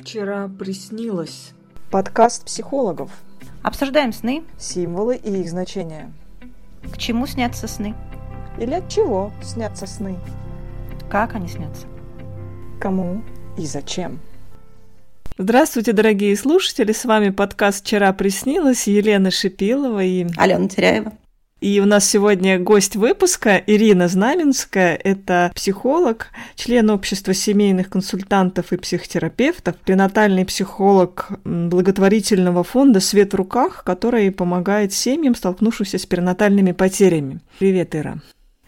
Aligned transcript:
Вчера 0.00 0.48
приснилось. 0.48 1.52
Подкаст 1.90 2.46
психологов. 2.46 3.10
Обсуждаем 3.62 4.14
сны. 4.14 4.44
Символы 4.58 5.16
и 5.16 5.42
их 5.42 5.50
значения. 5.50 6.10
К 6.90 6.96
чему 6.96 7.26
снятся 7.26 7.68
сны? 7.68 7.94
Или 8.58 8.72
от 8.74 8.88
чего 8.88 9.30
снятся 9.42 9.86
сны? 9.86 10.16
Как 11.10 11.34
они 11.34 11.48
снятся? 11.48 11.86
Кому 12.80 13.22
и 13.58 13.66
зачем? 13.66 14.20
Здравствуйте, 15.36 15.92
дорогие 15.92 16.34
слушатели! 16.34 16.92
С 16.92 17.04
вами 17.04 17.28
подкаст 17.28 17.84
«Вчера 17.84 18.14
приснилось» 18.14 18.86
Елена 18.86 19.30
Шипилова 19.30 20.02
и... 20.02 20.26
Алена 20.38 20.66
Теряева. 20.66 21.12
И 21.60 21.78
у 21.78 21.84
нас 21.84 22.08
сегодня 22.08 22.58
гость 22.58 22.96
выпуска 22.96 23.62
Ирина 23.66 24.08
Знаменская. 24.08 24.94
Это 24.96 25.52
психолог, 25.54 26.28
член 26.54 26.88
общества 26.88 27.34
семейных 27.34 27.90
консультантов 27.90 28.72
и 28.72 28.78
психотерапевтов, 28.78 29.76
пренатальный 29.76 30.46
психолог 30.46 31.28
благотворительного 31.44 32.64
фонда 32.64 33.00
«Свет 33.00 33.34
в 33.34 33.36
руках», 33.36 33.84
который 33.84 34.30
помогает 34.30 34.94
семьям, 34.94 35.34
столкнувшимся 35.34 35.98
с 35.98 36.06
перинатальными 36.06 36.72
потерями. 36.72 37.40
Привет, 37.58 37.94
Ира. 37.94 38.20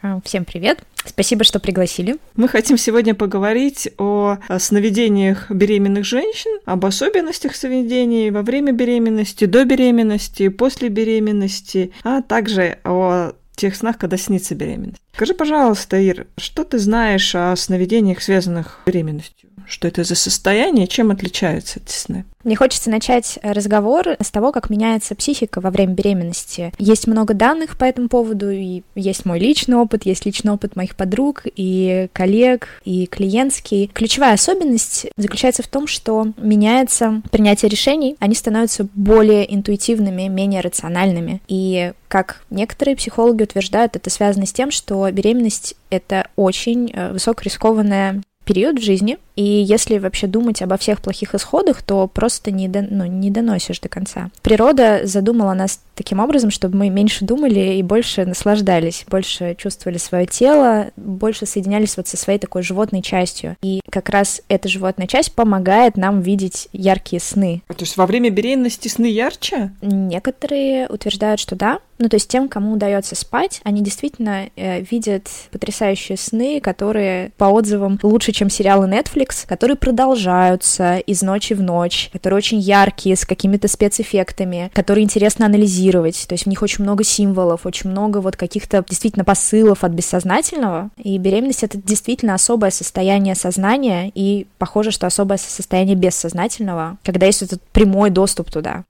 А, 0.04 0.20
всем 0.24 0.44
привет! 0.44 0.82
Спасибо, 1.04 1.44
что 1.44 1.60
пригласили. 1.60 2.16
Мы 2.34 2.48
хотим 2.48 2.76
сегодня 2.76 3.14
поговорить 3.14 3.88
о 3.98 4.38
сновидениях 4.58 5.48
беременных 5.48 6.04
женщин, 6.04 6.58
об 6.64 6.84
особенностях 6.84 7.54
сновидений 7.54 8.30
во 8.30 8.42
время 8.42 8.72
беременности, 8.72 9.44
до 9.44 9.64
беременности, 9.64 10.48
после 10.48 10.88
беременности, 10.88 11.92
а 12.02 12.20
также 12.20 12.78
о 12.82 13.34
тех 13.54 13.76
снах, 13.76 13.96
когда 13.96 14.16
снится 14.16 14.56
беременность. 14.56 15.01
Скажи, 15.14 15.34
пожалуйста, 15.34 15.98
Ир, 15.98 16.26
что 16.38 16.64
ты 16.64 16.78
знаешь 16.78 17.34
о 17.34 17.54
сновидениях, 17.54 18.22
связанных 18.22 18.80
с 18.82 18.86
беременностью? 18.86 19.50
Что 19.66 19.86
это 19.86 20.04
за 20.04 20.14
состояние, 20.14 20.86
чем 20.86 21.10
отличаются 21.10 21.80
эти 21.80 21.92
сны? 21.92 22.24
Мне 22.44 22.56
хочется 22.56 22.90
начать 22.90 23.38
разговор 23.42 24.16
с 24.20 24.30
того, 24.30 24.50
как 24.50 24.68
меняется 24.68 25.14
психика 25.14 25.60
во 25.60 25.70
время 25.70 25.92
беременности. 25.92 26.72
Есть 26.78 27.06
много 27.06 27.34
данных 27.34 27.78
по 27.78 27.84
этому 27.84 28.08
поводу, 28.08 28.50
и 28.50 28.82
есть 28.96 29.24
мой 29.24 29.38
личный 29.38 29.76
опыт, 29.76 30.04
есть 30.06 30.26
личный 30.26 30.52
опыт 30.52 30.74
моих 30.74 30.96
подруг 30.96 31.42
и 31.44 32.08
коллег, 32.12 32.68
и 32.84 33.06
клиентский. 33.06 33.88
Ключевая 33.92 34.34
особенность 34.34 35.06
заключается 35.16 35.62
в 35.62 35.68
том, 35.68 35.86
что 35.86 36.32
меняется 36.36 37.22
принятие 37.30 37.68
решений, 37.68 38.16
они 38.18 38.34
становятся 38.34 38.88
более 38.94 39.54
интуитивными, 39.54 40.26
менее 40.26 40.62
рациональными. 40.62 41.40
И 41.46 41.92
как 42.08 42.42
некоторые 42.50 42.96
психологи 42.96 43.44
утверждают, 43.44 43.96
это 43.96 44.10
связано 44.10 44.46
с 44.46 44.52
тем, 44.52 44.70
что 44.70 45.01
беременность— 45.10 45.74
это 45.90 46.28
очень 46.36 46.90
э, 46.92 47.12
высокорискованная 47.12 48.22
период 48.44 48.78
в 48.78 48.82
жизни, 48.82 49.18
и 49.36 49.42
если 49.42 49.98
вообще 49.98 50.26
думать 50.26 50.60
обо 50.62 50.76
всех 50.76 51.00
плохих 51.00 51.34
исходах, 51.34 51.82
то 51.82 52.06
просто 52.06 52.50
не, 52.50 52.68
до, 52.68 52.82
ну, 52.82 53.06
не 53.06 53.30
доносишь 53.30 53.80
до 53.80 53.88
конца. 53.88 54.30
Природа 54.42 55.02
задумала 55.04 55.54
нас 55.54 55.80
таким 55.94 56.20
образом, 56.20 56.50
чтобы 56.50 56.76
мы 56.76 56.90
меньше 56.90 57.24
думали 57.24 57.76
и 57.76 57.82
больше 57.82 58.26
наслаждались, 58.26 59.04
больше 59.08 59.54
чувствовали 59.58 59.98
свое 59.98 60.26
тело, 60.26 60.88
больше 60.96 61.46
соединялись 61.46 61.96
вот 61.96 62.08
со 62.08 62.16
своей 62.16 62.38
такой 62.38 62.62
животной 62.62 63.02
частью. 63.02 63.56
И 63.62 63.80
как 63.90 64.08
раз 64.08 64.42
эта 64.48 64.68
животная 64.68 65.06
часть 65.06 65.34
помогает 65.34 65.96
нам 65.96 66.20
видеть 66.20 66.68
яркие 66.72 67.20
сны. 67.20 67.62
А 67.68 67.74
то 67.74 67.84
есть 67.84 67.96
во 67.96 68.06
время 68.06 68.30
беременности 68.30 68.88
сны 68.88 69.06
ярче? 69.06 69.72
Некоторые 69.80 70.88
утверждают, 70.88 71.40
что 71.40 71.56
да. 71.56 71.78
Ну, 71.98 72.08
то 72.08 72.16
есть 72.16 72.28
тем, 72.28 72.48
кому 72.48 72.72
удается 72.72 73.14
спать, 73.14 73.60
они 73.64 73.82
действительно 73.82 74.48
э, 74.56 74.80
видят 74.82 75.28
потрясающие 75.50 76.18
сны, 76.18 76.60
которые 76.60 77.30
по 77.36 77.44
отзывам 77.44 77.98
лучше, 78.02 78.32
чем 78.32 78.50
сериалы 78.50 78.88
Netflix, 78.88 79.46
которые 79.46 79.76
продолжаются 79.76 80.98
из 80.98 81.22
ночи 81.22 81.52
в 81.54 81.62
ночь, 81.62 82.10
которые 82.12 82.38
очень 82.38 82.58
яркие, 82.58 83.16
с 83.16 83.24
какими-то 83.24 83.68
спецэффектами, 83.68 84.70
которые 84.74 85.04
интересно 85.04 85.46
анализировать. 85.46 86.26
То 86.28 86.34
есть 86.34 86.44
в 86.44 86.48
них 86.48 86.62
очень 86.62 86.84
много 86.84 87.04
символов, 87.04 87.66
очень 87.66 87.90
много 87.90 88.18
вот 88.18 88.36
каких-то 88.36 88.84
действительно 88.88 89.24
посылов 89.24 89.84
от 89.84 89.92
бессознательного. 89.92 90.90
И 90.96 91.18
беременность— 91.18 91.62
это 91.64 91.78
действительно 91.78 92.34
особое 92.34 92.70
состояние 92.70 93.34
сознания, 93.34 94.10
и 94.14 94.46
похоже, 94.58 94.90
что 94.90 95.06
особое 95.06 95.38
состояние 95.38 95.96
бессознательного, 95.96 96.98
когда 97.04 97.26
есть 97.26 97.42
этот 97.42 97.62
прямой 97.72 98.10
доступ 98.10 98.50
туда. 98.50 98.84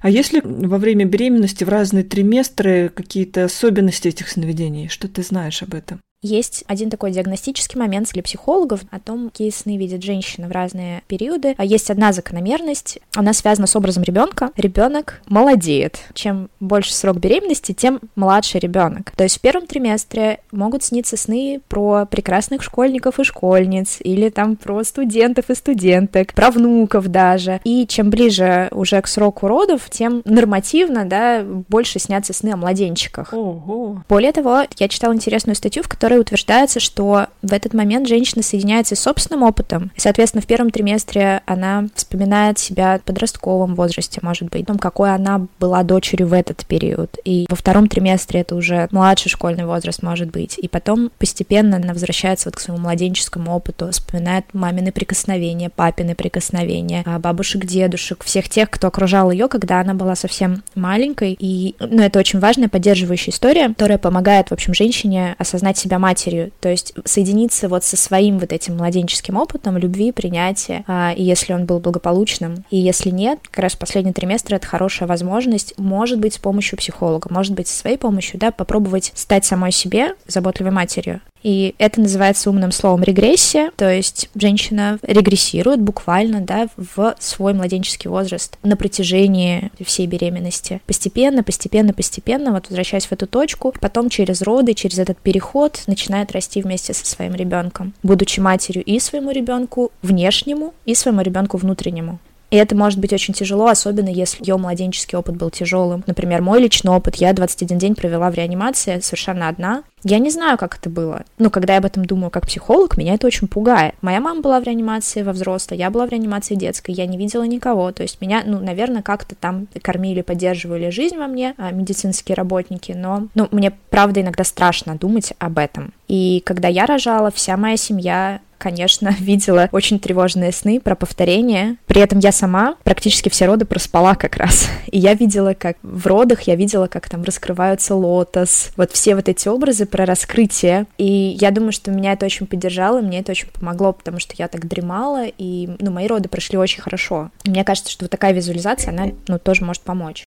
А 0.00 0.08
если 0.08 0.40
во 0.42 0.78
время 0.78 1.04
беременности 1.04 1.64
в 1.64 1.68
разные 1.68 2.04
триместры 2.04 2.88
какие-то 2.88 3.44
особенности 3.44 4.08
этих 4.08 4.28
сновидений? 4.28 4.88
Что 4.88 5.08
ты 5.08 5.22
знаешь 5.22 5.62
об 5.62 5.74
этом? 5.74 6.00
Есть 6.22 6.64
один 6.66 6.90
такой 6.90 7.12
диагностический 7.12 7.78
момент 7.78 8.10
для 8.12 8.22
психологов 8.22 8.80
о 8.90 9.00
том, 9.00 9.30
какие 9.30 9.48
сны 9.48 9.78
видит 9.78 10.02
женщина 10.02 10.48
в 10.48 10.52
разные 10.52 11.02
периоды. 11.06 11.54
А 11.56 11.64
есть 11.64 11.90
одна 11.90 12.12
закономерность, 12.12 12.98
она 13.14 13.32
связана 13.32 13.66
с 13.66 13.74
образом 13.74 14.02
ребенка. 14.02 14.50
Ребенок 14.56 15.22
молодеет. 15.28 16.00
Чем 16.12 16.50
больше 16.60 16.92
срок 16.92 17.16
беременности, 17.16 17.72
тем 17.72 18.00
младше 18.16 18.58
ребенок. 18.58 19.12
То 19.12 19.24
есть 19.24 19.38
в 19.38 19.40
первом 19.40 19.66
триместре 19.66 20.40
могут 20.52 20.82
сниться 20.82 21.16
сны 21.16 21.62
про 21.68 22.04
прекрасных 22.04 22.62
школьников 22.62 23.18
и 23.18 23.24
школьниц, 23.24 23.98
или 24.00 24.28
там 24.28 24.56
про 24.56 24.84
студентов 24.84 25.48
и 25.48 25.54
студенток, 25.54 26.34
про 26.34 26.50
внуков 26.50 27.08
даже. 27.08 27.62
И 27.64 27.86
чем 27.86 28.10
ближе 28.10 28.68
уже 28.72 29.00
к 29.00 29.06
сроку 29.06 29.48
родов, 29.48 29.88
тем 29.88 30.20
нормативно, 30.26 31.06
да, 31.06 31.42
больше 31.42 31.98
снятся 31.98 32.34
сны 32.34 32.50
о 32.50 32.58
младенчиках. 32.58 33.32
Ого. 33.32 34.02
Более 34.06 34.32
того, 34.32 34.64
я 34.76 34.88
читала 34.88 35.14
интересную 35.14 35.56
статью, 35.56 35.82
в 35.82 35.88
которой 35.88 36.09
которой 36.10 36.22
утверждается, 36.22 36.80
что 36.80 37.28
в 37.40 37.52
этот 37.52 37.72
момент 37.72 38.08
женщина 38.08 38.42
соединяется 38.42 38.96
с 38.96 39.00
собственным 39.00 39.44
опытом. 39.44 39.92
И, 39.94 40.00
соответственно, 40.00 40.42
в 40.42 40.46
первом 40.46 40.70
триместре 40.70 41.40
она 41.46 41.86
вспоминает 41.94 42.58
себя 42.58 42.98
в 42.98 43.02
подростковом 43.02 43.76
возрасте, 43.76 44.18
может 44.20 44.50
быть, 44.50 44.66
том, 44.66 44.76
какой 44.76 45.14
она 45.14 45.46
была 45.60 45.84
дочерью 45.84 46.26
в 46.26 46.32
этот 46.32 46.66
период. 46.66 47.16
И 47.24 47.46
во 47.48 47.54
втором 47.54 47.86
триместре 47.86 48.40
это 48.40 48.56
уже 48.56 48.88
младший 48.90 49.30
школьный 49.30 49.66
возраст, 49.66 50.02
может 50.02 50.32
быть. 50.32 50.58
И 50.58 50.66
потом 50.66 51.12
постепенно 51.16 51.76
она 51.76 51.92
возвращается 51.92 52.48
вот 52.48 52.56
к 52.56 52.60
своему 52.60 52.82
младенческому 52.82 53.54
опыту, 53.54 53.92
вспоминает 53.92 54.46
мамины 54.52 54.90
прикосновения, 54.90 55.70
папины 55.70 56.16
прикосновения, 56.16 57.04
а 57.06 57.20
бабушек, 57.20 57.66
дедушек, 57.66 58.24
всех 58.24 58.48
тех, 58.48 58.68
кто 58.68 58.88
окружал 58.88 59.30
ее, 59.30 59.46
когда 59.46 59.78
она 59.78 59.94
была 59.94 60.16
совсем 60.16 60.64
маленькой. 60.74 61.36
И, 61.38 61.76
ну, 61.78 62.02
это 62.02 62.18
очень 62.18 62.40
важная 62.40 62.68
поддерживающая 62.68 63.32
история, 63.32 63.68
которая 63.68 63.98
помогает, 63.98 64.48
в 64.48 64.52
общем, 64.52 64.74
женщине 64.74 65.36
осознать 65.38 65.78
себя 65.78 65.99
матерью, 66.00 66.50
то 66.60 66.68
есть 66.68 66.94
соединиться 67.04 67.68
вот 67.68 67.84
со 67.84 67.96
своим 67.96 68.38
вот 68.38 68.52
этим 68.52 68.76
младенческим 68.76 69.36
опытом 69.36 69.76
любви, 69.76 70.12
принятия, 70.12 70.84
а, 70.86 71.12
и 71.12 71.22
если 71.22 71.52
он 71.52 71.66
был 71.66 71.78
благополучным, 71.78 72.64
и 72.70 72.78
если 72.78 73.10
нет, 73.10 73.38
как 73.50 73.62
раз 73.64 73.76
последний 73.76 74.12
триместр 74.12 74.54
это 74.54 74.66
хорошая 74.66 75.08
возможность, 75.08 75.74
может 75.78 76.18
быть, 76.18 76.34
с 76.34 76.38
помощью 76.38 76.78
психолога, 76.78 77.28
может 77.32 77.54
быть, 77.54 77.68
со 77.68 77.76
своей 77.76 77.96
помощью, 77.96 78.40
да, 78.40 78.50
попробовать 78.50 79.12
стать 79.14 79.44
самой 79.44 79.72
себе 79.72 80.14
заботливой 80.26 80.72
матерью. 80.72 81.20
И 81.42 81.74
это 81.78 82.00
называется 82.00 82.50
умным 82.50 82.72
словом 82.72 83.02
регрессия, 83.02 83.70
то 83.76 83.90
есть 83.90 84.28
женщина 84.34 84.98
регрессирует 85.02 85.80
буквально 85.80 86.40
да, 86.40 86.68
в 86.76 87.14
свой 87.18 87.54
младенческий 87.54 88.10
возраст 88.10 88.58
на 88.62 88.76
протяжении 88.76 89.70
всей 89.84 90.06
беременности. 90.06 90.80
Постепенно, 90.86 91.42
постепенно, 91.42 91.92
постепенно, 91.92 92.52
вот 92.52 92.68
возвращаясь 92.68 93.06
в 93.06 93.12
эту 93.12 93.26
точку, 93.26 93.74
потом 93.80 94.10
через 94.10 94.42
роды, 94.42 94.74
через 94.74 94.98
этот 94.98 95.18
переход 95.18 95.82
начинает 95.86 96.32
расти 96.32 96.62
вместе 96.62 96.92
со 96.92 97.06
своим 97.06 97.34
ребенком, 97.34 97.94
будучи 98.02 98.40
матерью 98.40 98.84
и 98.84 98.98
своему 98.98 99.30
ребенку 99.30 99.92
внешнему, 100.02 100.74
и 100.84 100.94
своему 100.94 101.22
ребенку 101.22 101.56
внутреннему. 101.56 102.18
И 102.50 102.56
это 102.56 102.76
может 102.76 102.98
быть 102.98 103.12
очень 103.12 103.34
тяжело, 103.34 103.68
особенно 103.68 104.08
если 104.08 104.44
ее 104.44 104.56
младенческий 104.56 105.16
опыт 105.16 105.36
был 105.36 105.50
тяжелым. 105.50 106.04
Например, 106.06 106.42
мой 106.42 106.60
личный 106.60 106.92
опыт, 106.92 107.16
я 107.16 107.32
21 107.32 107.78
день 107.78 107.94
провела 107.94 108.30
в 108.30 108.34
реанимации 108.34 109.00
совершенно 109.00 109.48
одна. 109.48 109.84
Я 110.02 110.18
не 110.18 110.30
знаю, 110.30 110.56
как 110.56 110.78
это 110.78 110.88
было. 110.88 111.24
Но 111.38 111.50
когда 111.50 111.74
я 111.74 111.78
об 111.78 111.84
этом 111.84 112.04
думаю 112.04 112.30
как 112.30 112.46
психолог, 112.46 112.96
меня 112.96 113.14
это 113.14 113.26
очень 113.26 113.48
пугает. 113.48 113.94
Моя 114.00 114.20
мама 114.20 114.40
была 114.40 114.58
в 114.58 114.64
реанимации 114.64 115.22
во 115.22 115.32
взрослой, 115.32 115.76
я 115.76 115.90
была 115.90 116.06
в 116.06 116.10
реанимации 116.10 116.54
детской, 116.54 116.92
я 116.92 117.06
не 117.06 117.18
видела 117.18 117.44
никого. 117.44 117.92
То 117.92 118.02
есть 118.02 118.20
меня, 118.20 118.42
ну, 118.44 118.60
наверное, 118.60 119.02
как-то 119.02 119.34
там 119.34 119.68
кормили, 119.82 120.22
поддерживали 120.22 120.90
жизнь 120.90 121.16
во 121.16 121.26
мне 121.26 121.54
а, 121.58 121.70
медицинские 121.70 122.34
работники, 122.34 122.92
но, 122.92 123.28
ну, 123.34 123.48
мне 123.50 123.72
правда 123.90 124.22
иногда 124.22 124.42
страшно 124.42 124.96
думать 124.96 125.34
об 125.38 125.58
этом. 125.58 125.92
И 126.08 126.42
когда 126.44 126.68
я 126.68 126.86
рожала, 126.86 127.30
вся 127.30 127.56
моя 127.56 127.76
семья 127.76 128.40
конечно, 128.60 129.14
видела 129.18 129.68
очень 129.72 129.98
тревожные 129.98 130.52
сны 130.52 130.78
про 130.78 130.94
повторение. 130.94 131.76
При 131.86 132.00
этом 132.00 132.20
я 132.20 132.30
сама 132.30 132.76
практически 132.84 133.28
все 133.28 133.46
роды 133.46 133.64
проспала 133.64 134.14
как 134.14 134.36
раз. 134.36 134.68
И 134.90 134.98
я 134.98 135.14
видела, 135.14 135.54
как 135.54 135.76
в 135.82 136.06
родах, 136.06 136.42
я 136.42 136.54
видела, 136.54 136.86
как 136.86 137.08
там 137.08 137.24
раскрываются 137.24 137.94
лотос. 137.94 138.70
Вот 138.76 138.92
все 138.92 139.14
вот 139.16 139.28
эти 139.28 139.48
образы 139.48 139.86
про 139.86 140.04
раскрытие. 140.04 140.86
И 140.98 141.36
я 141.40 141.50
думаю, 141.50 141.72
что 141.72 141.90
меня 141.90 142.12
это 142.12 142.26
очень 142.26 142.46
поддержало, 142.46 143.00
мне 143.00 143.20
это 143.20 143.32
очень 143.32 143.48
помогло, 143.48 143.92
потому 143.92 144.20
что 144.20 144.34
я 144.36 144.48
так 144.48 144.68
дремала, 144.68 145.26
и, 145.26 145.70
ну, 145.80 145.90
мои 145.90 146.06
роды 146.06 146.28
прошли 146.28 146.58
очень 146.58 146.82
хорошо. 146.82 147.30
Мне 147.44 147.64
кажется, 147.64 147.90
что 147.90 148.04
вот 148.04 148.10
такая 148.10 148.32
визуализация, 148.32 148.92
она, 148.92 149.12
ну, 149.26 149.38
тоже 149.38 149.64
может 149.64 149.82
помочь. 149.82 150.24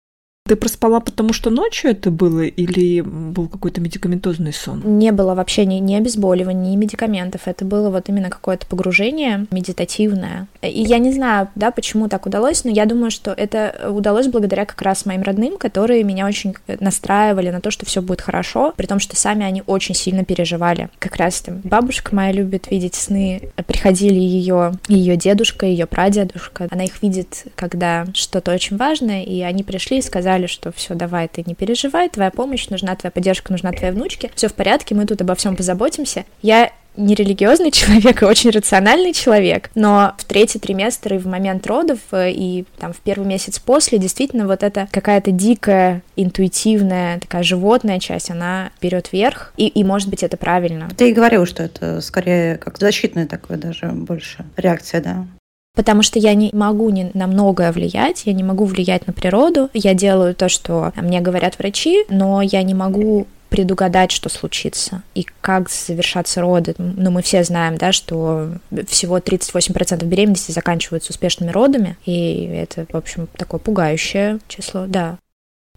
Ты 0.50 0.56
проспала, 0.56 0.98
потому 0.98 1.32
что 1.32 1.50
ночью 1.50 1.92
это 1.92 2.10
было, 2.10 2.40
или 2.40 3.02
был 3.02 3.46
какой-то 3.46 3.80
медикаментозный 3.80 4.52
сон? 4.52 4.82
Не 4.98 5.12
было 5.12 5.36
вообще 5.36 5.64
ни, 5.64 5.74
ни 5.76 5.94
обезболивания, 5.94 6.72
ни 6.72 6.76
медикаментов. 6.76 7.42
Это 7.46 7.64
было 7.64 7.88
вот 7.90 8.08
именно 8.08 8.30
какое-то 8.30 8.66
погружение 8.66 9.46
медитативное. 9.52 10.48
И 10.60 10.82
я 10.82 10.98
не 10.98 11.12
знаю, 11.12 11.50
да, 11.54 11.70
почему 11.70 12.08
так 12.08 12.26
удалось, 12.26 12.64
но 12.64 12.70
я 12.70 12.86
думаю, 12.86 13.12
что 13.12 13.30
это 13.30 13.90
удалось 13.90 14.26
благодаря 14.26 14.64
как 14.64 14.82
раз 14.82 15.06
моим 15.06 15.22
родным, 15.22 15.56
которые 15.56 16.02
меня 16.02 16.26
очень 16.26 16.54
настраивали 16.80 17.50
на 17.50 17.60
то, 17.60 17.70
что 17.70 17.86
все 17.86 18.02
будет 18.02 18.20
хорошо, 18.20 18.74
при 18.76 18.86
том, 18.86 18.98
что 18.98 19.14
сами 19.14 19.44
они 19.44 19.62
очень 19.66 19.94
сильно 19.94 20.24
переживали. 20.24 20.88
Как 20.98 21.14
раз 21.14 21.42
там 21.42 21.60
бабушка 21.62 22.12
моя 22.12 22.32
любит 22.32 22.72
видеть 22.72 22.96
сны. 22.96 23.52
Приходили 23.68 24.18
ее, 24.18 24.72
ее 24.88 25.16
дедушка, 25.16 25.66
ее 25.66 25.86
прадедушка. 25.86 26.66
Она 26.72 26.84
их 26.84 27.00
видит, 27.02 27.44
когда 27.54 28.06
что-то 28.14 28.52
очень 28.52 28.78
важное, 28.78 29.22
и 29.22 29.42
они 29.42 29.62
пришли 29.62 29.98
и 29.98 30.02
сказали, 30.02 30.39
сказали, 30.40 30.46
что 30.46 30.72
все, 30.72 30.94
давай, 30.94 31.28
ты 31.28 31.42
не 31.46 31.54
переживай, 31.54 32.08
твоя 32.08 32.30
помощь 32.30 32.68
нужна, 32.68 32.96
твоя 32.96 33.10
поддержка 33.10 33.52
нужна 33.52 33.72
твоей 33.72 33.92
внучке, 33.92 34.30
все 34.34 34.48
в 34.48 34.54
порядке, 34.54 34.94
мы 34.94 35.06
тут 35.06 35.20
обо 35.20 35.34
всем 35.34 35.56
позаботимся. 35.56 36.24
Я 36.42 36.70
не 36.96 37.14
религиозный 37.14 37.70
человек, 37.72 38.22
а 38.22 38.26
очень 38.26 38.50
рациональный 38.50 39.12
человек, 39.12 39.70
но 39.74 40.14
в 40.18 40.24
третий 40.24 40.58
триместр 40.58 41.14
и 41.14 41.18
в 41.18 41.26
момент 41.26 41.66
родов, 41.66 41.98
э, 42.12 42.30
и 42.32 42.64
там 42.78 42.92
в 42.92 42.98
первый 42.98 43.26
месяц 43.26 43.58
после, 43.58 43.98
действительно, 43.98 44.46
вот 44.46 44.62
эта 44.62 44.88
какая-то 44.90 45.30
дикая, 45.30 46.02
интуитивная, 46.16 47.18
такая 47.20 47.42
животная 47.42 48.00
часть, 48.00 48.30
она 48.30 48.70
берет 48.80 49.12
верх, 49.12 49.52
и, 49.56 49.68
и 49.68 49.84
может 49.84 50.08
быть 50.08 50.22
это 50.22 50.36
правильно. 50.36 50.88
Ты 50.96 51.10
и 51.10 51.14
говорил, 51.14 51.46
что 51.46 51.62
это 51.62 52.00
скорее 52.00 52.56
как 52.56 52.78
защитная 52.78 53.26
такая 53.26 53.58
даже 53.58 53.86
больше 53.86 54.44
реакция, 54.56 55.00
да? 55.00 55.26
Потому 55.74 56.02
что 56.02 56.18
я 56.18 56.34
не 56.34 56.50
могу 56.52 56.90
не 56.90 57.10
на 57.14 57.26
многое 57.26 57.72
влиять, 57.72 58.22
я 58.26 58.32
не 58.32 58.42
могу 58.42 58.64
влиять 58.64 59.06
на 59.06 59.12
природу, 59.12 59.70
я 59.72 59.94
делаю 59.94 60.34
то, 60.34 60.48
что 60.48 60.92
мне 60.96 61.20
говорят 61.20 61.58
врачи, 61.58 62.04
но 62.08 62.42
я 62.42 62.62
не 62.62 62.74
могу 62.74 63.26
предугадать, 63.50 64.12
что 64.12 64.28
случится 64.28 65.02
и 65.14 65.26
как 65.40 65.68
завершатся 65.68 66.40
роды. 66.40 66.74
Ну, 66.78 67.10
мы 67.10 67.20
все 67.20 67.44
знаем, 67.44 67.76
да, 67.76 67.92
что 67.92 68.52
всего 68.86 69.18
38% 69.18 70.04
беременности 70.04 70.52
заканчиваются 70.52 71.10
успешными 71.10 71.50
родами, 71.50 71.98
и 72.06 72.44
это, 72.44 72.86
в 72.90 72.96
общем, 72.96 73.28
такое 73.36 73.60
пугающее 73.60 74.38
число, 74.48 74.86
да. 74.86 75.18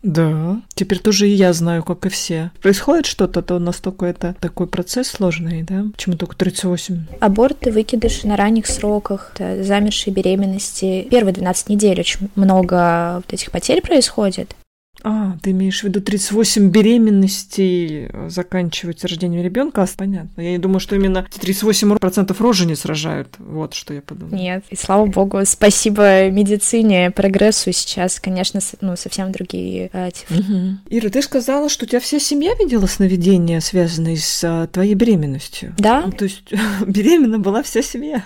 Да, 0.04 0.62
теперь 0.76 1.00
тоже 1.00 1.30
и 1.30 1.32
я 1.32 1.54
знаю, 1.54 1.82
как 1.84 2.06
и 2.06 2.10
все. 2.10 2.52
Происходит 2.62 3.06
что-то, 3.06 3.42
то 3.42 3.58
настолько 3.58 4.06
это 4.06 4.36
такой 4.42 4.68
процесс 4.68 5.08
сложный, 5.08 5.64
да? 5.64 5.86
Почему 5.94 6.18
только 6.18 6.36
38? 6.36 7.06
Аборты, 7.22 7.72
выкидыши 7.72 8.28
на 8.28 8.36
ранних 8.36 8.68
сроках, 8.68 9.32
замершие 9.40 10.14
беременности. 10.14 11.08
Первые 11.10 11.34
12 11.34 11.70
недель 11.70 12.02
очень 12.02 12.30
много 12.36 13.16
вот 13.16 13.34
этих 13.34 13.50
потерь 13.52 13.82
происходит. 13.82 14.56
А, 15.04 15.38
ты 15.42 15.52
имеешь 15.52 15.82
в 15.82 15.84
виду 15.84 16.02
38 16.02 16.70
беременностей 16.70 18.08
э, 18.08 18.30
заканчивать 18.30 19.04
рождением 19.04 19.44
ребенка? 19.44 19.86
Понятно. 19.98 20.42
Я 20.42 20.52
не 20.52 20.58
думаю, 20.58 20.80
что 20.80 20.96
именно 20.96 21.28
38% 21.30 22.36
рожениц 22.42 22.86
рожают. 22.86 23.36
Вот 23.38 23.74
что 23.74 23.94
я 23.94 24.02
подумала. 24.02 24.36
Нет, 24.36 24.64
и 24.70 24.76
слава 24.76 25.06
богу, 25.06 25.40
спасибо 25.46 26.30
медицине, 26.30 27.12
прогрессу 27.12 27.72
сейчас, 27.74 28.20
конечно, 28.20 28.62
ну, 28.80 28.96
совсем 28.96 29.32
другие 29.32 29.90
э, 29.92 30.12
цифры. 30.12 30.38
Угу. 30.38 30.78
Ира, 30.90 31.10
ты 31.10 31.22
сказала, 31.22 31.68
что 31.68 31.86
у 31.86 31.88
тебя 31.88 32.00
вся 32.00 32.20
семья 32.20 32.54
видела 32.56 32.86
сновидения, 32.86 33.60
связанные 33.60 34.18
с 34.18 34.42
а, 34.44 34.68
твоей 34.68 34.94
беременностью. 34.94 35.76
Да. 35.78 36.04
Ну, 36.06 36.12
то 36.14 36.24
есть 36.24 36.54
беременна 36.88 37.40
была 37.40 37.62
вся 37.64 37.82
семья. 37.82 38.26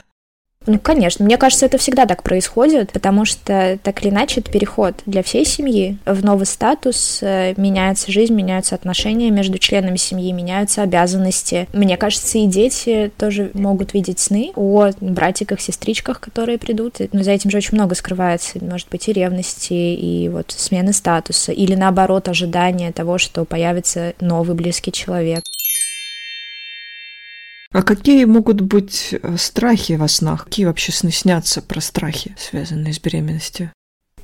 Ну, 0.68 0.80
конечно. 0.80 1.24
Мне 1.24 1.38
кажется, 1.38 1.66
это 1.66 1.78
всегда 1.78 2.06
так 2.06 2.24
происходит, 2.24 2.92
потому 2.92 3.24
что 3.24 3.80
так 3.81 4.04
или 4.04 4.10
иначе 4.10 4.42
это 4.42 4.52
переход 4.52 4.96
для 5.06 5.24
всей 5.24 5.46
семьи 5.46 5.98
в 6.06 6.24
новый 6.24 6.46
статус, 6.46 7.19
э, 7.22 7.54
меняется 7.56 8.12
жизнь, 8.12 8.34
меняются 8.34 8.75
отношения 8.75 9.31
между 9.31 9.58
членами 9.60 9.96
семьи, 9.96 10.31
меняются 10.34 10.81
обязанности. 10.81 11.68
Мне 11.72 11.96
кажется, 11.96 12.38
и 12.38 12.48
дети 12.48 13.10
тоже 13.18 13.50
могут 13.54 13.94
видеть 13.94 14.19
сны 14.19 14.52
о 14.56 14.90
братиках, 15.00 15.62
сестричках, 15.62 16.19
которые 16.19 16.58
придут. 16.58 16.96
Но 17.14 17.24
за 17.24 17.31
этим 17.31 17.50
же 17.50 17.58
очень 17.58 17.75
много 17.75 17.96
скрывается. 17.96 18.60
Может 18.60 18.90
быть, 18.90 19.08
и 19.08 19.14
ревности, 19.14 19.74
и 19.74 20.28
вот 20.28 20.52
смены 20.52 20.92
статуса, 20.92 21.54
или 21.54 21.75
наоборот, 21.75 22.28
ожидание 22.28 22.92
того, 22.92 23.18
что 23.18 23.46
появится 23.46 24.14
новый 24.19 24.56
близкий 24.56 24.92
человек. 24.92 25.44
А 27.78 27.84
какие 27.84 28.26
могут 28.26 28.62
быть 28.62 29.10
э, 29.14 29.38
страхи 29.38 29.94
во 29.94 30.08
снах? 30.08 30.46
Какие 30.46 30.66
вообще 30.66 30.92
сны 30.92 31.12
снятся 31.12 31.62
про 31.62 31.80
страхи, 31.80 32.36
связанные 32.36 32.92
с 32.92 33.00
беременностью? 33.00 33.72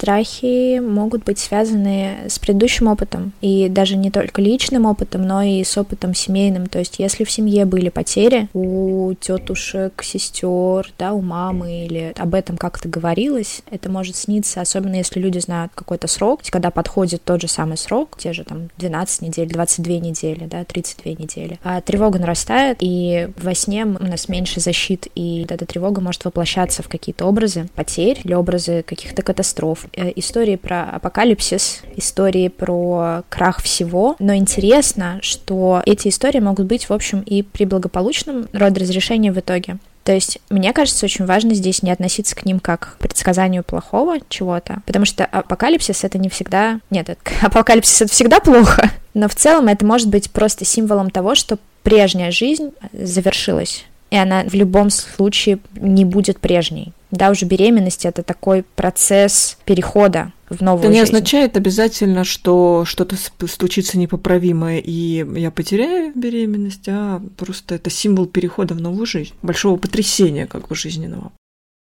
Страхи 0.03 0.79
могут 0.79 1.23
быть 1.23 1.39
связаны 1.39 2.25
с 2.27 2.37
предыдущим 2.37 2.89
опытом, 2.89 3.31
и 3.39 3.69
даже 3.69 3.95
не 3.95 4.11
только 4.11 4.41
личным 4.41 4.85
опытом, 4.85 5.25
но 5.25 5.41
и 5.41 5.63
с 5.63 5.77
опытом 5.77 6.13
семейным. 6.13 6.67
То 6.67 6.79
есть, 6.79 6.99
если 6.99 7.23
в 7.23 7.31
семье 7.31 7.63
были 7.63 7.87
потери 7.87 8.49
у 8.53 9.13
тетушек, 9.13 10.03
сестер, 10.03 10.91
да, 10.99 11.13
у 11.13 11.21
мамы, 11.21 11.85
или 11.85 12.13
об 12.17 12.35
этом 12.35 12.57
как-то 12.57 12.89
говорилось, 12.89 13.61
это 13.71 13.89
может 13.89 14.17
сниться, 14.17 14.59
особенно 14.59 14.95
если 14.95 15.21
люди 15.21 15.39
знают 15.39 15.71
какой-то 15.73 16.09
срок, 16.09 16.41
когда 16.49 16.69
подходит 16.69 17.23
тот 17.23 17.39
же 17.39 17.47
самый 17.47 17.77
срок, 17.77 18.17
те 18.19 18.33
же 18.33 18.43
там 18.43 18.67
12 18.79 19.21
недель, 19.21 19.47
22 19.47 19.93
недели, 19.99 20.47
да, 20.47 20.65
32 20.65 21.13
недели. 21.13 21.59
А 21.63 21.79
тревога 21.79 22.19
нарастает, 22.19 22.79
и 22.81 23.29
во 23.41 23.55
сне 23.55 23.85
у 23.85 24.03
нас 24.03 24.27
меньше 24.27 24.59
защит, 24.59 25.07
и 25.15 25.45
эта 25.47 25.65
тревога 25.65 26.01
может 26.01 26.25
воплощаться 26.25 26.83
в 26.83 26.89
какие-то 26.89 27.23
образы 27.23 27.69
потерь 27.73 28.19
или 28.25 28.33
образы 28.33 28.83
каких-то 28.85 29.21
катастроф, 29.21 29.87
истории 29.95 30.55
про 30.55 30.83
апокалипсис, 30.83 31.81
истории 31.95 32.47
про 32.47 33.23
крах 33.29 33.61
всего, 33.61 34.15
но 34.19 34.35
интересно, 34.35 35.19
что 35.21 35.81
эти 35.85 36.07
истории 36.07 36.39
могут 36.39 36.65
быть, 36.67 36.89
в 36.89 36.93
общем, 36.93 37.21
и 37.21 37.43
при 37.43 37.65
благополучном 37.65 38.47
родоразрешении 38.53 39.29
в 39.29 39.39
итоге. 39.39 39.77
То 40.03 40.11
есть, 40.11 40.39
мне 40.49 40.73
кажется, 40.73 41.05
очень 41.05 41.25
важно 41.25 41.53
здесь 41.53 41.81
не 41.81 41.91
относиться 41.91 42.35
к 42.35 42.45
ним 42.45 42.59
как 42.59 42.95
к 42.95 42.97
предсказанию 42.97 43.63
плохого 43.63 44.17
чего-то, 44.27 44.81
потому 44.85 45.05
что 45.05 45.25
апокалипсис— 45.25 46.03
это 46.05 46.17
не 46.17 46.29
всегда... 46.29 46.79
Нет, 46.89 47.17
апокалипсис— 47.41 48.01
это 48.03 48.11
всегда 48.11 48.39
плохо, 48.39 48.91
но 49.13 49.29
в 49.29 49.35
целом 49.35 49.67
это 49.67 49.85
может 49.85 50.09
быть 50.09 50.29
просто 50.29 50.65
символом 50.65 51.09
того, 51.09 51.35
что 51.35 51.57
прежняя 51.83 52.31
жизнь 52.31 52.71
завершилась, 52.91 53.85
и 54.11 54.17
она 54.17 54.43
в 54.43 54.53
любом 54.53 54.89
случае 54.89 55.59
не 55.75 56.03
будет 56.03 56.39
прежней. 56.39 56.93
Да, 57.13 57.29
уже 57.29 57.45
беременность 57.45 58.05
это 58.05 58.23
такой 58.23 58.63
процесс 58.75 59.57
перехода 59.65 60.33
в 60.49 60.61
новую 60.61 60.85
Это 60.85 60.93
не 60.93 60.99
жизнь. 60.99 61.15
означает 61.15 61.55
обязательно, 61.55 62.23
что 62.23 62.85
что-то 62.85 63.15
случится 63.47 63.99
непоправимое, 63.99 64.79
и 64.79 65.23
я 65.39 65.51
потеряю 65.51 66.11
беременность, 66.15 66.87
а 66.87 67.21
просто 67.37 67.75
это 67.75 67.91
символ 67.91 68.25
перехода 68.25 68.73
в 68.73 68.81
новую 68.81 69.05
жизнь, 69.05 69.33
большого 69.43 69.77
потрясения 69.77 70.47
как 70.47 70.67
бы 70.67 70.75
жизненного. 70.75 71.31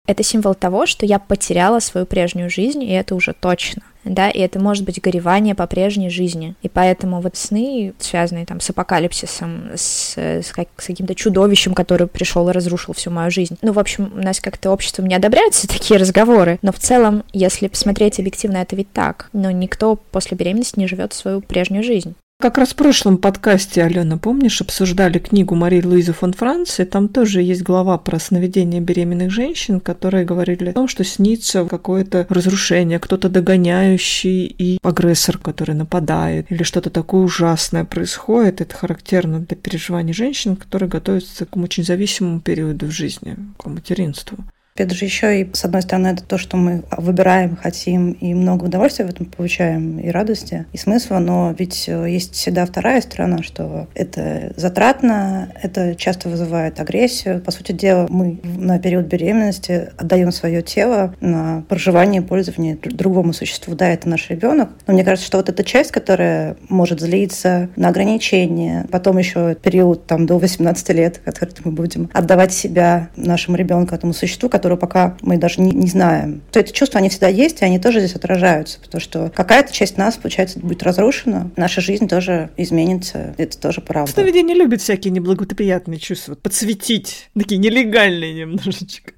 Это 0.07 0.23
символ 0.23 0.55
того, 0.55 0.87
что 0.87 1.07
я 1.07 1.19
потеряла 1.19 1.81
свою 1.81 2.07
прежнюю 2.07 2.51
жизнь, 2.51 2.83
и 2.83 2.93
это 2.93 3.15
уже 3.15 3.33
точно 3.33 3.83
да, 4.05 4.29
и 4.29 4.39
это 4.39 4.59
может 4.59 4.85
быть 4.85 5.01
горевание 5.01 5.55
по 5.55 5.67
прежней 5.67 6.11
жизни. 6.11 6.55
И 6.63 6.69
поэтому 6.69 7.21
вот 7.21 7.37
сны, 7.37 7.95
связанные 7.99 8.47
там 8.47 8.61
с 8.61 8.71
апокалипсисом, 8.71 9.71
с, 9.75 10.17
с, 10.17 10.53
как, 10.53 10.69
с 10.77 10.87
каким-то 10.87 11.15
чудовищем, 11.15 11.75
который 11.75 12.07
пришел 12.07 12.49
и 12.49 12.53
разрушил 12.53 12.95
всю 12.95 13.11
мою 13.11 13.31
жизнь. 13.31 13.57
Ну, 13.63 13.73
в 13.73 13.79
общем, 13.79 14.13
у 14.15 14.23
нас 14.23 14.41
как-то 14.41 14.71
обществом 14.71 15.07
не 15.07 15.15
одобряются 15.15 15.69
такие 15.69 15.99
разговоры, 15.99 16.59
но 16.63 16.73
в 16.73 16.79
целом, 16.79 17.25
если 17.33 17.69
посмотреть 17.69 18.19
объективно, 18.19 18.59
это 18.59 18.77
ведь 18.77 18.93
так. 18.93 19.29
Но 19.33 19.51
никто 19.51 19.97
после 19.97 20.37
беременности 20.37 20.79
не 20.79 20.87
живет 20.87 21.13
свою 21.13 21.41
прежнюю 21.41 21.83
жизнь. 21.83 22.15
Как 22.45 22.59
раз 22.59 22.73
в 22.73 22.77
прошлом 22.77 23.17
подкасте, 23.17 23.83
Алена, 23.83 24.19
помнишь, 24.19 24.61
обсуждали 24.61 25.19
книгу 25.19 25.55
Марии 25.55 25.81
Луизы 25.81 26.13
фон 26.13 26.35
Франции, 26.35 26.85
там 26.85 27.09
тоже 27.09 27.41
есть 27.41 27.63
глава 27.63 27.97
про 27.97 28.19
сновидения 28.19 28.83
беременных 28.83 29.31
женщин, 29.31 29.81
которые 29.81 30.27
говорили 30.27 30.69
о 30.69 30.73
том, 30.75 30.87
что 30.87 31.05
снится 31.05 31.65
какое-то 31.65 32.27
разрушение, 32.29 32.99
кто-то 32.99 33.31
догоняющий 33.31 34.45
и 34.45 34.77
агрессор, 34.83 35.39
который 35.39 35.75
нападает, 35.75 36.53
или 36.53 36.65
что-то 36.65 36.91
такое 36.91 37.23
ужасное 37.23 37.87
происходит. 37.87 38.61
Это 38.61 38.77
характерно 38.77 39.41
для 39.41 39.57
переживаний 39.57 40.13
женщин, 40.13 40.57
которые 40.57 40.91
готовятся 40.91 41.47
к 41.47 41.57
очень 41.57 41.83
зависимому 41.83 42.41
периоду 42.41 42.85
в 42.85 42.91
жизни, 42.91 43.37
к 43.57 43.65
материнству. 43.65 44.37
Это 44.77 44.93
же 44.93 45.05
еще 45.05 45.41
и, 45.41 45.49
с 45.53 45.65
одной 45.65 45.83
стороны, 45.83 46.09
это 46.09 46.25
то, 46.25 46.37
что 46.37 46.57
мы 46.57 46.83
выбираем, 46.91 47.55
хотим, 47.55 48.11
и 48.11 48.35
много 48.35 48.65
удовольствия 48.65 49.05
в 49.05 49.09
этом 49.09 49.27
получаем, 49.27 50.01
и 50.01 50.09
радости, 50.09 50.67
и 50.73 50.77
смысла, 50.77 51.21
но 51.21 51.55
ведь 51.57 51.85
э, 51.87 52.11
есть 52.11 52.35
всегда 52.35 52.67
вторая 52.67 53.01
сторона, 53.01 53.45
что 53.45 53.87
это 53.95 54.53
затратно, 54.57 55.53
это 55.63 55.95
часто 55.95 56.29
вызывает 56.29 56.81
агрессию. 56.81 57.41
По 57.41 57.53
сути 57.53 57.71
дела, 57.71 58.09
мы 58.11 58.41
на 58.43 58.81
период 58.81 59.07
беременности 59.07 59.91
отдаем 59.97 60.33
свое 60.33 60.61
тело 60.61 61.15
на 61.21 61.63
проживание 61.69 62.21
и 62.21 62.25
пользование 62.25 62.77
другому 62.83 63.33
существу. 63.33 63.77
Да, 63.77 63.89
это 63.91 64.09
наш 64.09 64.29
ребенок, 64.29 64.71
но 64.89 64.95
мне 64.95 65.05
кажется, 65.05 65.29
что 65.29 65.37
вот 65.37 65.49
эта 65.49 65.63
часть, 65.63 65.93
которая 65.93 66.57
может 66.69 66.99
злиться 66.99 67.69
на 67.77 67.91
ограничения, 67.91 68.89
потом 68.91 69.19
еще 69.19 69.55
период 69.55 70.09
там 70.09 70.27
до 70.27 70.41
18 70.41 70.89
лет, 70.89 71.21
который 71.25 71.55
мы 71.63 71.71
будем 71.71 72.11
отдавать 72.13 72.53
себя 72.53 73.11
нашему 73.15 73.57
ребенку, 73.57 73.95
этому 73.95 74.13
существу, 74.13 74.49
которую 74.65 74.79
пока 74.79 75.15
мы 75.21 75.37
даже 75.37 75.61
не, 75.61 75.73
не 75.73 75.89
знаем. 75.89 76.41
То 76.51 76.59
эти 76.59 76.73
чувства, 76.73 76.99
они 76.99 77.11
всегда 77.11 77.29
есть, 77.29 77.61
и 77.61 77.67
они 77.67 77.79
тоже 77.79 78.01
здесь 78.01 78.17
отражаются, 78.17 78.81
потому 78.81 78.99
что 78.99 79.29
какая-то 79.29 79.71
часть 79.75 79.99
нас, 79.99 80.17
получается, 80.17 80.59
будет 80.59 80.83
разрушена, 80.83 81.51
наша 81.57 81.83
жизнь 81.83 82.09
тоже 82.09 82.49
изменится, 82.57 83.35
это 83.37 83.59
тоже 83.59 83.83
правда. 83.83 84.11
Сновидение 84.11 84.57
любит 84.57 84.81
всякие 84.81 85.11
неблагоприятные 85.11 85.99
чувства, 85.99 86.35
подсветить, 86.35 87.29
такие 87.39 87.59
нелегальные 87.59 88.33
немножечко. 88.33 89.13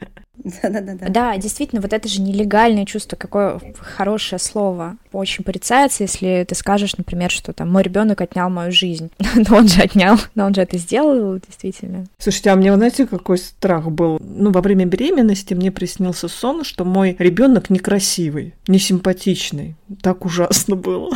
Да-да-да. 0.44 1.08
Да, 1.08 1.36
действительно, 1.36 1.80
вот 1.80 1.92
это 1.92 2.08
же 2.08 2.20
нелегальное 2.20 2.84
чувство, 2.84 3.16
какое 3.16 3.60
хорошее 3.78 4.38
слово. 4.38 4.96
Очень 5.12 5.44
порицается, 5.44 6.02
если 6.02 6.44
ты 6.48 6.54
скажешь, 6.54 6.96
например, 6.96 7.30
что 7.30 7.52
там 7.52 7.70
мой 7.70 7.82
ребенок 7.82 8.20
отнял 8.20 8.50
мою 8.50 8.72
жизнь. 8.72 9.10
но 9.48 9.56
он 9.56 9.68
же 9.68 9.82
отнял, 9.82 10.18
но 10.34 10.46
он 10.46 10.54
же 10.54 10.62
это 10.62 10.78
сделал, 10.78 11.38
действительно. 11.38 12.06
Слушайте, 12.18 12.50
а 12.50 12.56
мне, 12.56 12.74
знаете, 12.74 13.06
какой 13.06 13.38
страх 13.38 13.90
был? 13.90 14.18
Ну, 14.20 14.50
во 14.50 14.60
время 14.60 14.84
беременности 14.84 15.54
мне 15.54 15.70
приснился 15.70 16.28
сон, 16.28 16.64
что 16.64 16.84
мой 16.84 17.16
ребенок 17.18 17.70
некрасивый, 17.70 18.54
несимпатичный. 18.68 19.74
Так 20.02 20.24
ужасно 20.24 20.76
было. 20.76 21.10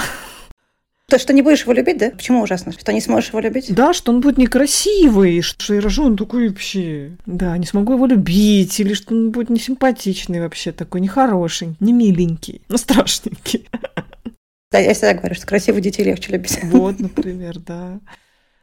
То, 1.10 1.18
что 1.18 1.32
не 1.32 1.42
будешь 1.42 1.62
его 1.62 1.72
любить, 1.72 1.98
да? 1.98 2.10
Почему 2.10 2.40
ужасно? 2.40 2.72
Что 2.72 2.92
не 2.92 3.00
сможешь 3.00 3.30
его 3.30 3.40
любить? 3.40 3.74
Да, 3.74 3.92
что 3.92 4.12
он 4.12 4.20
будет 4.20 4.38
некрасивый, 4.38 5.42
что 5.42 5.74
я 5.74 5.80
рожу, 5.80 6.04
он 6.04 6.16
такой 6.16 6.48
вообще... 6.48 7.16
Да, 7.26 7.58
не 7.58 7.66
смогу 7.66 7.94
его 7.94 8.06
любить, 8.06 8.78
или 8.78 8.94
что 8.94 9.14
он 9.14 9.32
будет 9.32 9.50
несимпатичный 9.50 10.40
вообще, 10.40 10.70
такой 10.70 11.00
нехороший, 11.00 11.74
не 11.80 11.92
миленький, 11.92 12.62
но 12.68 12.76
страшненький. 12.76 13.68
Да, 14.70 14.78
я 14.78 14.94
всегда 14.94 15.14
говорю, 15.14 15.34
что 15.34 15.48
красивых 15.48 15.82
детей 15.82 16.04
легче 16.04 16.30
любить. 16.30 16.60
Вот, 16.62 17.00
например, 17.00 17.58
да. 17.58 17.98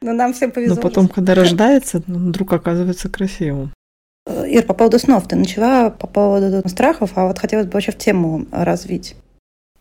Но 0.01 0.13
нам 0.13 0.32
всем 0.34 0.51
повезло. 0.51 0.75
Но 0.75 0.82
потом, 0.82 1.10
когда 1.10 1.36
рождается, 1.36 2.01
он 2.08 2.30
вдруг 2.30 2.54
оказывается 2.54 3.10
красивым. 3.10 3.74
Ир, 4.25 4.63
по 4.63 4.74
поводу 4.74 5.00
снов, 5.00 5.27
ты 5.27 5.36
начала 5.36 5.89
по 5.89 6.08
поводу 6.08 6.68
страхов, 6.70 7.12
а 7.16 7.27
вот 7.27 7.39
хотелось 7.39 7.66
бы 7.66 7.74
вообще 7.74 7.92
в 7.92 7.98
тему 7.98 8.46
развить. 8.51 9.16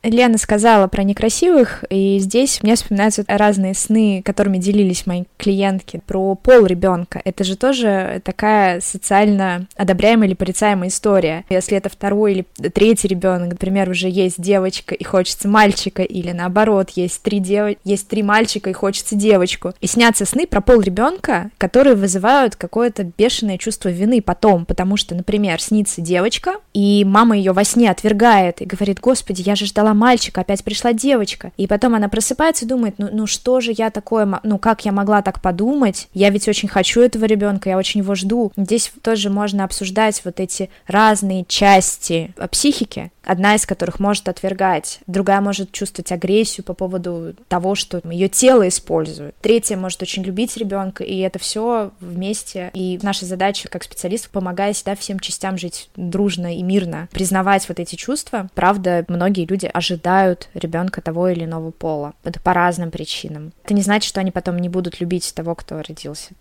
Лена 0.03 0.39
сказала 0.39 0.87
про 0.87 1.03
некрасивых, 1.03 1.85
и 1.91 2.19
здесь 2.19 2.63
мне 2.63 2.77
вспоминаются 2.77 3.25
разные 3.27 3.75
сны, 3.75 4.23
которыми 4.25 4.59
делились 4.59 5.07
мои 5.07 5.25
клиентки, 5.37 6.01
про 6.07 6.35
пол 6.37 6.67
ребенка. 6.67 7.21
Это 7.25 7.43
же 7.45 7.57
тоже 7.57 8.21
такая 8.25 8.81
социально 8.81 9.67
одобряемая 9.77 10.29
или 10.29 10.35
порицаемая 10.35 10.89
история. 10.89 11.45
Если 11.49 11.77
это 11.77 11.89
второй 11.89 12.33
или 12.33 12.47
третий 12.71 13.09
ребенок, 13.09 13.51
например, 13.51 13.91
уже 13.91 14.09
есть 14.09 14.41
девочка 14.41 14.95
и 14.95 15.03
хочется 15.03 15.49
мальчика, 15.49 16.03
или 16.03 16.31
наоборот, 16.33 16.91
есть 16.91 17.23
три 17.23 17.41
дев... 17.41 17.77
есть 17.85 18.09
три 18.09 18.23
мальчика 18.23 18.71
и 18.71 18.75
хочется 18.75 19.17
девочку. 19.17 19.73
И 19.81 19.87
снятся 19.87 20.25
сны 20.25 20.47
про 20.47 20.61
пол 20.61 20.81
ребенка, 20.81 21.51
которые 21.59 21.97
вызывают 21.97 22.55
какое-то 22.55 23.05
бешеное 23.05 23.59
чувство 23.59 23.89
вины 23.89 24.23
потом, 24.23 24.67
потому 24.67 24.97
что, 24.97 25.15
например, 25.15 25.61
снится 25.61 26.01
девочка, 26.01 26.57
и 26.75 27.05
мама 27.05 27.37
ее 27.37 27.53
во 27.53 27.65
сне 27.65 27.91
отвергает 27.91 28.61
и 28.61 28.67
говорит, 28.67 29.01
господи, 29.01 29.43
я 29.43 29.57
же 29.57 29.67
ждала 29.67 29.86
мальчика, 29.95 30.43
опять 30.43 30.65
пришла 30.65 30.93
девочка. 30.93 31.53
И 31.57 31.67
потом 31.67 31.95
она 31.95 32.09
просыпается 32.09 32.65
и 32.65 32.69
думает, 32.69 32.95
ну, 32.99 33.09
ну 33.13 33.27
что 33.27 33.61
же 33.61 33.73
я 33.77 33.91
такое, 33.91 34.41
ну 34.43 34.59
как 34.59 34.85
я 34.85 34.93
могла 34.93 35.23
так 35.23 35.41
подумать? 35.41 36.09
Я 36.13 36.31
ведь 36.31 36.49
очень 36.49 36.69
хочу 36.69 37.01
этого 37.01 37.25
ребенка, 37.25 37.71
я 37.71 37.79
очень 37.79 38.01
его 38.01 38.15
жду. 38.15 38.53
Здесь 38.57 38.93
тоже 39.03 39.31
можно 39.31 39.65
обсуждать 39.65 40.23
вот 40.25 40.41
эти 40.41 40.71
разные 40.87 41.45
части 41.47 42.35
психики, 42.51 43.13
одна 43.27 43.55
из 43.55 43.67
которых 43.67 44.01
может 44.01 44.29
отвергать, 44.29 45.01
другая 45.07 45.41
может 45.41 45.73
чувствовать 45.73 46.13
агрессию 46.13 46.65
по 46.65 46.75
поводу 46.75 47.35
того, 47.49 47.75
что 47.75 48.01
ее 48.05 48.29
тело 48.29 48.67
использует, 48.69 49.35
третья 49.41 49.77
может 49.77 50.01
очень 50.03 50.23
любить 50.23 50.57
ребенка, 50.57 51.05
и 51.05 51.19
это 51.19 51.39
все 51.39 51.91
вместе. 52.01 52.71
И 52.73 52.99
наша 53.03 53.27
задача 53.27 53.69
как 53.69 53.85
специалистов 53.85 54.31
помогать 54.31 54.81
да, 54.85 54.95
всем 54.95 55.21
частям 55.21 55.59
жить 55.59 55.91
дружно 55.97 56.57
и 56.57 56.63
мирно, 56.63 57.09
признавать 57.13 57.69
вот 57.69 57.81
эти 57.81 57.97
чувства. 57.97 58.49
Правда, 58.55 59.05
многие 59.09 59.45
люди 59.47 59.71
ожидают 59.73 60.49
ребенка 60.55 61.01
того 61.01 61.29
или 61.29 61.45
иного 61.45 61.71
пола. 61.71 62.15
Это 62.25 62.41
по 62.41 62.55
разным 62.55 62.91
причинам. 62.91 63.53
Это 63.65 63.75
не 63.75 63.83
значит, 63.83 64.09
что 64.09 64.21
они 64.21 64.31
потом 64.31 64.59
не 64.59 64.69
будут 64.69 65.01
любить 65.01 65.33
того, 65.35 65.55
кто 65.55 65.83
родился. 65.83 66.35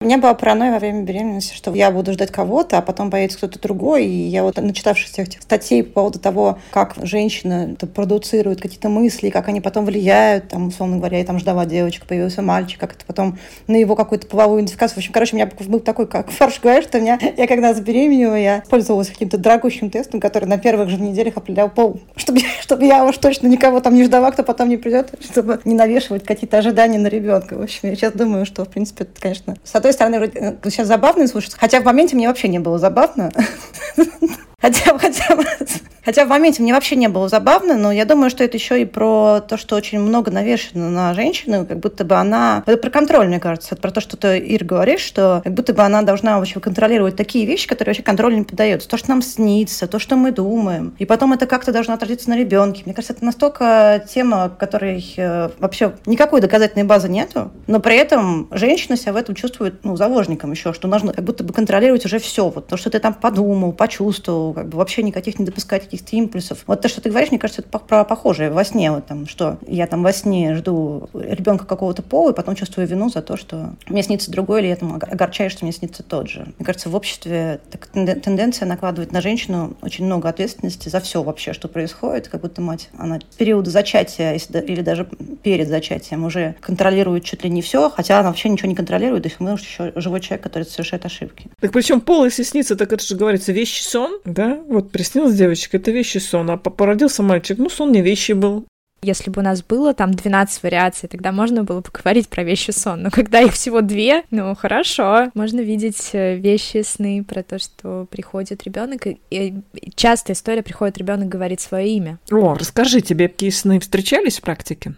У 0.00 0.04
меня 0.04 0.18
была 0.18 0.32
паранойя 0.32 0.70
во 0.70 0.78
время 0.78 1.02
беременности, 1.02 1.54
что 1.54 1.74
я 1.74 1.90
буду 1.90 2.12
ждать 2.12 2.30
кого-то, 2.30 2.78
а 2.78 2.82
потом 2.82 3.10
появится 3.10 3.36
кто-то 3.38 3.58
другой. 3.58 4.06
И 4.06 4.28
я 4.28 4.44
вот, 4.44 4.56
начитавшись 4.56 5.10
всех 5.10 5.26
этих 5.26 5.42
статей 5.42 5.82
по 5.82 5.94
поводу 5.94 6.20
того, 6.20 6.60
как 6.70 6.94
женщина 7.02 7.74
продуцирует 7.96 8.62
какие-то 8.62 8.88
мысли, 8.88 9.30
как 9.30 9.48
они 9.48 9.60
потом 9.60 9.84
влияют, 9.84 10.50
там, 10.50 10.68
условно 10.68 10.98
говоря, 10.98 11.18
я 11.18 11.24
там 11.24 11.40
ждала 11.40 11.66
девочку, 11.66 12.06
появился 12.06 12.42
мальчик, 12.42 12.78
как 12.78 12.92
это 12.92 13.04
потом 13.06 13.40
на 13.66 13.74
его 13.74 13.96
какую-то 13.96 14.28
половую 14.28 14.60
идентификацию. 14.60 14.94
В 14.94 14.98
общем, 14.98 15.12
короче, 15.12 15.34
у 15.34 15.36
меня 15.40 15.50
был 15.66 15.80
такой, 15.80 16.06
как 16.06 16.30
фарш 16.30 16.60
говорит, 16.60 16.84
что 16.84 17.00
меня, 17.00 17.18
я 17.36 17.48
когда 17.48 17.74
забеременела, 17.74 18.36
я 18.36 18.62
пользовалась 18.70 19.08
каким-то 19.08 19.36
дорогущим 19.36 19.90
тестом, 19.90 20.20
который 20.20 20.44
на 20.44 20.58
первых 20.58 20.90
же 20.90 20.98
неделях 21.00 21.36
определял 21.38 21.70
пол, 21.70 21.98
чтобы, 22.14 22.38
чтобы 22.60 22.84
я 22.84 23.04
уж 23.04 23.18
точно 23.18 23.48
никого 23.48 23.80
там 23.80 23.96
не 23.96 24.04
ждала, 24.04 24.30
кто 24.30 24.44
потом 24.44 24.68
не 24.68 24.76
придет, 24.76 25.12
чтобы 25.28 25.60
не 25.64 25.74
навешивать 25.74 26.22
какие-то 26.22 26.58
ожидания 26.58 27.00
на 27.00 27.08
ребенка. 27.08 27.54
В 27.54 27.62
общем, 27.62 27.88
я 27.88 27.96
сейчас 27.96 28.12
думаю, 28.12 28.46
что, 28.46 28.64
в 28.64 28.68
принципе, 28.68 29.02
это, 29.02 29.20
конечно, 29.20 29.56
с 29.64 29.74
одной 29.74 29.87
стороны, 29.92 30.18
вроде, 30.18 30.38
э, 30.38 30.70
сейчас 30.70 30.88
забавно 30.88 31.26
слушать, 31.26 31.54
хотя 31.58 31.80
в 31.80 31.84
моменте 31.84 32.16
мне 32.16 32.28
вообще 32.28 32.48
не 32.48 32.58
было 32.58 32.78
забавно. 32.78 33.30
Хотя, 34.60 34.98
хотя, 34.98 35.38
хотя 36.04 36.24
в 36.24 36.28
моменте 36.28 36.62
мне 36.62 36.74
вообще 36.74 36.96
не 36.96 37.08
было 37.08 37.28
забавно, 37.28 37.76
но 37.76 37.92
я 37.92 38.04
думаю, 38.04 38.28
что 38.28 38.42
это 38.42 38.56
еще 38.56 38.82
и 38.82 38.84
про 38.84 39.40
то, 39.40 39.56
что 39.56 39.76
очень 39.76 40.00
много 40.00 40.32
навешено 40.32 40.90
на 40.90 41.14
женщину, 41.14 41.64
как 41.64 41.78
будто 41.78 42.04
бы 42.04 42.16
она... 42.16 42.64
Это 42.66 42.76
про 42.76 42.90
контроль, 42.90 43.28
мне 43.28 43.38
кажется. 43.38 43.74
Это 43.74 43.82
про 43.82 43.92
то, 43.92 44.00
что 44.00 44.16
ты, 44.16 44.38
Ир, 44.38 44.64
говоришь, 44.64 45.00
что 45.00 45.42
как 45.44 45.54
будто 45.54 45.74
бы 45.74 45.82
она 45.82 46.02
должна 46.02 46.38
вообще 46.38 46.58
контролировать 46.58 47.14
такие 47.14 47.46
вещи, 47.46 47.68
которые 47.68 47.90
вообще 47.90 48.02
контролю 48.02 48.36
не 48.36 48.42
поддаются. 48.42 48.88
То, 48.88 48.96
что 48.96 49.10
нам 49.10 49.22
снится, 49.22 49.86
то, 49.86 50.00
что 50.00 50.16
мы 50.16 50.32
думаем. 50.32 50.94
И 50.98 51.04
потом 51.04 51.32
это 51.32 51.46
как-то 51.46 51.70
должно 51.72 51.94
отразиться 51.94 52.28
на 52.30 52.36
ребенке. 52.36 52.82
Мне 52.84 52.94
кажется, 52.94 53.12
это 53.12 53.24
настолько 53.24 54.04
тема, 54.08 54.50
которой 54.58 55.14
э, 55.16 55.50
вообще 55.60 55.94
никакой 56.04 56.40
доказательной 56.40 56.84
базы 56.84 57.08
нету, 57.08 57.52
но 57.68 57.78
при 57.78 57.96
этом 57.96 58.48
женщина 58.50 58.96
себя 58.96 59.12
в 59.12 59.16
этом 59.16 59.36
чувствует 59.36 59.84
ну, 59.84 59.94
заложником 59.94 60.50
еще, 60.50 60.72
что 60.72 60.88
нужно 60.88 61.12
как 61.12 61.24
будто 61.24 61.44
бы 61.44 61.52
контролировать 61.54 62.04
уже 62.04 62.18
все. 62.18 62.48
Вот 62.48 62.66
то, 62.66 62.76
что 62.76 62.90
ты 62.90 62.98
там 62.98 63.14
подумал, 63.14 63.72
почувствовал, 63.72 64.47
как 64.52 64.68
бы 64.68 64.78
вообще 64.78 65.02
никаких 65.02 65.38
не 65.38 65.44
допускать 65.44 65.84
каких-то 65.84 66.16
импульсов. 66.16 66.64
Вот 66.66 66.80
то, 66.80 66.88
что 66.88 67.00
ты 67.00 67.10
говоришь, 67.10 67.30
мне 67.30 67.38
кажется, 67.38 67.62
это 67.62 67.78
про 67.78 68.04
похожее 68.04 68.50
во 68.50 68.64
сне, 68.64 68.90
вот 68.90 69.06
там, 69.06 69.26
что 69.26 69.58
я 69.66 69.86
там 69.86 70.02
во 70.02 70.12
сне 70.12 70.54
жду 70.54 71.08
ребенка 71.14 71.64
какого-то 71.66 72.02
пола, 72.02 72.30
и 72.30 72.34
потом 72.34 72.54
чувствую 72.54 72.86
вину 72.86 73.08
за 73.08 73.22
то, 73.22 73.36
что 73.36 73.74
мне 73.86 74.02
снится 74.02 74.30
другой, 74.30 74.60
или 74.60 74.68
я 74.68 74.76
там 74.76 74.94
огорчаюсь, 74.94 75.52
что 75.52 75.64
мне 75.64 75.72
снится 75.72 76.02
тот 76.02 76.28
же. 76.28 76.52
Мне 76.58 76.66
кажется, 76.66 76.88
в 76.88 76.94
обществе 76.94 77.60
так, 77.70 77.86
тенденция 77.88 78.66
накладывать 78.66 79.12
на 79.12 79.20
женщину 79.20 79.76
очень 79.82 80.04
много 80.04 80.28
ответственности 80.28 80.88
за 80.88 81.00
все 81.00 81.22
вообще, 81.22 81.52
что 81.52 81.68
происходит, 81.68 82.28
как 82.28 82.40
будто 82.40 82.60
мать, 82.60 82.90
она 82.96 83.18
период 83.36 83.66
зачатия 83.66 84.34
или 84.34 84.80
даже 84.80 85.08
перед 85.42 85.68
зачатием 85.68 86.24
уже 86.24 86.56
контролирует 86.60 87.24
чуть 87.24 87.44
ли 87.44 87.50
не 87.50 87.62
все, 87.62 87.90
хотя 87.90 88.20
она 88.20 88.28
вообще 88.28 88.48
ничего 88.48 88.68
не 88.68 88.74
контролирует, 88.74 89.22
то 89.22 89.28
есть 89.28 89.40
мы 89.40 89.50
еще 89.52 89.92
живой 89.96 90.20
человек, 90.20 90.42
который 90.42 90.64
совершает 90.64 91.04
ошибки. 91.04 91.50
Так 91.60 91.72
причем 91.72 92.00
пол, 92.00 92.24
если 92.24 92.42
снится, 92.42 92.76
так 92.76 92.92
это 92.92 93.04
же 93.04 93.16
говорится 93.16 93.52
вещий 93.52 93.82
сон, 93.84 94.18
да? 94.38 94.60
Вот 94.68 94.92
приснилась 94.92 95.34
девочка, 95.34 95.78
это 95.78 95.90
вещий 95.90 96.20
сон, 96.20 96.48
а 96.50 96.56
породился 96.56 97.24
мальчик, 97.24 97.58
ну, 97.58 97.68
сон 97.68 97.90
не 97.90 98.02
вещи 98.02 98.32
был. 98.32 98.66
Если 99.02 99.30
бы 99.30 99.40
у 99.40 99.44
нас 99.44 99.62
было 99.64 99.94
там 99.94 100.12
12 100.12 100.62
вариаций, 100.62 101.08
тогда 101.08 101.32
можно 101.32 101.64
было 101.64 101.80
бы 101.80 101.90
говорить 101.92 102.28
про 102.28 102.44
вещи 102.44 102.70
сон. 102.70 103.02
Но 103.02 103.10
когда 103.10 103.40
их 103.40 103.52
всего 103.52 103.80
две, 103.80 104.22
ну 104.30 104.54
хорошо, 104.54 105.30
можно 105.34 105.60
видеть 105.60 106.10
э, 106.12 106.36
вещи 106.36 106.82
сны 106.82 107.24
про 107.24 107.42
то, 107.42 107.58
что 107.58 108.06
приходит 108.10 108.64
ребенок. 108.64 109.06
И 109.06 109.54
часто 109.94 110.32
история 110.32 110.62
приходит 110.62 110.98
ребенок 110.98 111.28
говорит 111.28 111.60
свое 111.60 111.88
имя. 111.90 112.18
О, 112.30 112.54
расскажи, 112.54 113.00
тебе 113.00 113.28
какие 113.28 113.50
сны 113.50 113.78
встречались 113.78 114.38
в 114.38 114.42
практике? 114.42 114.94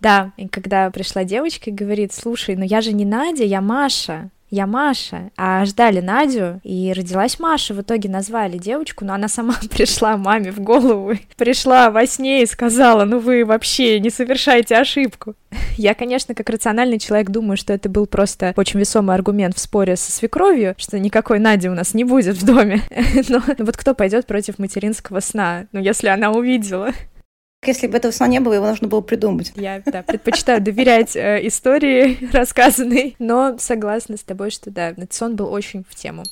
Да, 0.00 0.32
и 0.36 0.48
когда 0.48 0.90
пришла 0.90 1.24
девочка 1.24 1.70
и 1.70 1.72
говорит, 1.72 2.12
слушай, 2.12 2.56
ну 2.56 2.64
я 2.64 2.80
же 2.80 2.92
не 2.92 3.04
Надя, 3.04 3.44
я 3.44 3.60
Маша 3.60 4.30
я 4.50 4.66
Маша, 4.66 5.30
а 5.36 5.64
ждали 5.64 6.00
Надю, 6.00 6.60
и 6.64 6.92
родилась 6.94 7.38
Маша. 7.38 7.74
В 7.74 7.82
итоге 7.82 8.08
назвали 8.08 8.58
девочку, 8.58 9.04
но 9.04 9.14
она 9.14 9.28
сама 9.28 9.54
пришла 9.70 10.16
маме 10.16 10.52
в 10.52 10.60
голову, 10.60 11.14
пришла 11.36 11.90
во 11.90 12.06
сне 12.06 12.42
и 12.42 12.46
сказала, 12.46 13.04
ну 13.04 13.18
вы 13.18 13.44
вообще 13.44 14.00
не 14.00 14.10
совершаете 14.10 14.76
ошибку. 14.76 15.34
Я, 15.76 15.94
конечно, 15.94 16.34
как 16.34 16.48
рациональный 16.50 16.98
человек 16.98 17.30
думаю, 17.30 17.56
что 17.56 17.72
это 17.72 17.88
был 17.88 18.06
просто 18.06 18.54
очень 18.56 18.80
весомый 18.80 19.14
аргумент 19.14 19.56
в 19.56 19.60
споре 19.60 19.96
со 19.96 20.12
свекровью, 20.12 20.74
что 20.78 20.98
никакой 20.98 21.38
Нади 21.38 21.68
у 21.68 21.74
нас 21.74 21.94
не 21.94 22.04
будет 22.04 22.36
в 22.36 22.44
доме. 22.44 22.82
Но 23.28 23.42
вот 23.58 23.76
кто 23.76 23.94
пойдет 23.94 24.26
против 24.26 24.58
материнского 24.58 25.20
сна, 25.20 25.66
ну 25.72 25.80
если 25.80 26.08
она 26.08 26.30
увидела? 26.30 26.92
Если 27.68 27.86
бы 27.86 27.98
этого 27.98 28.12
сна 28.12 28.26
не 28.28 28.40
было, 28.40 28.54
его 28.54 28.66
нужно 28.66 28.88
было 28.88 29.02
придумать. 29.02 29.52
Я 29.54 29.82
да, 29.84 30.02
предпочитаю 30.02 30.62
доверять 30.62 31.14
э, 31.14 31.46
истории 31.46 32.16
рассказанной, 32.32 33.14
но 33.18 33.58
согласна 33.58 34.16
с 34.16 34.22
тобой, 34.22 34.50
что 34.50 34.70
да, 34.70 34.88
этот 34.88 35.12
сон 35.12 35.36
был 35.36 35.52
очень 35.52 35.84
в 35.86 35.94
тему. 35.94 36.22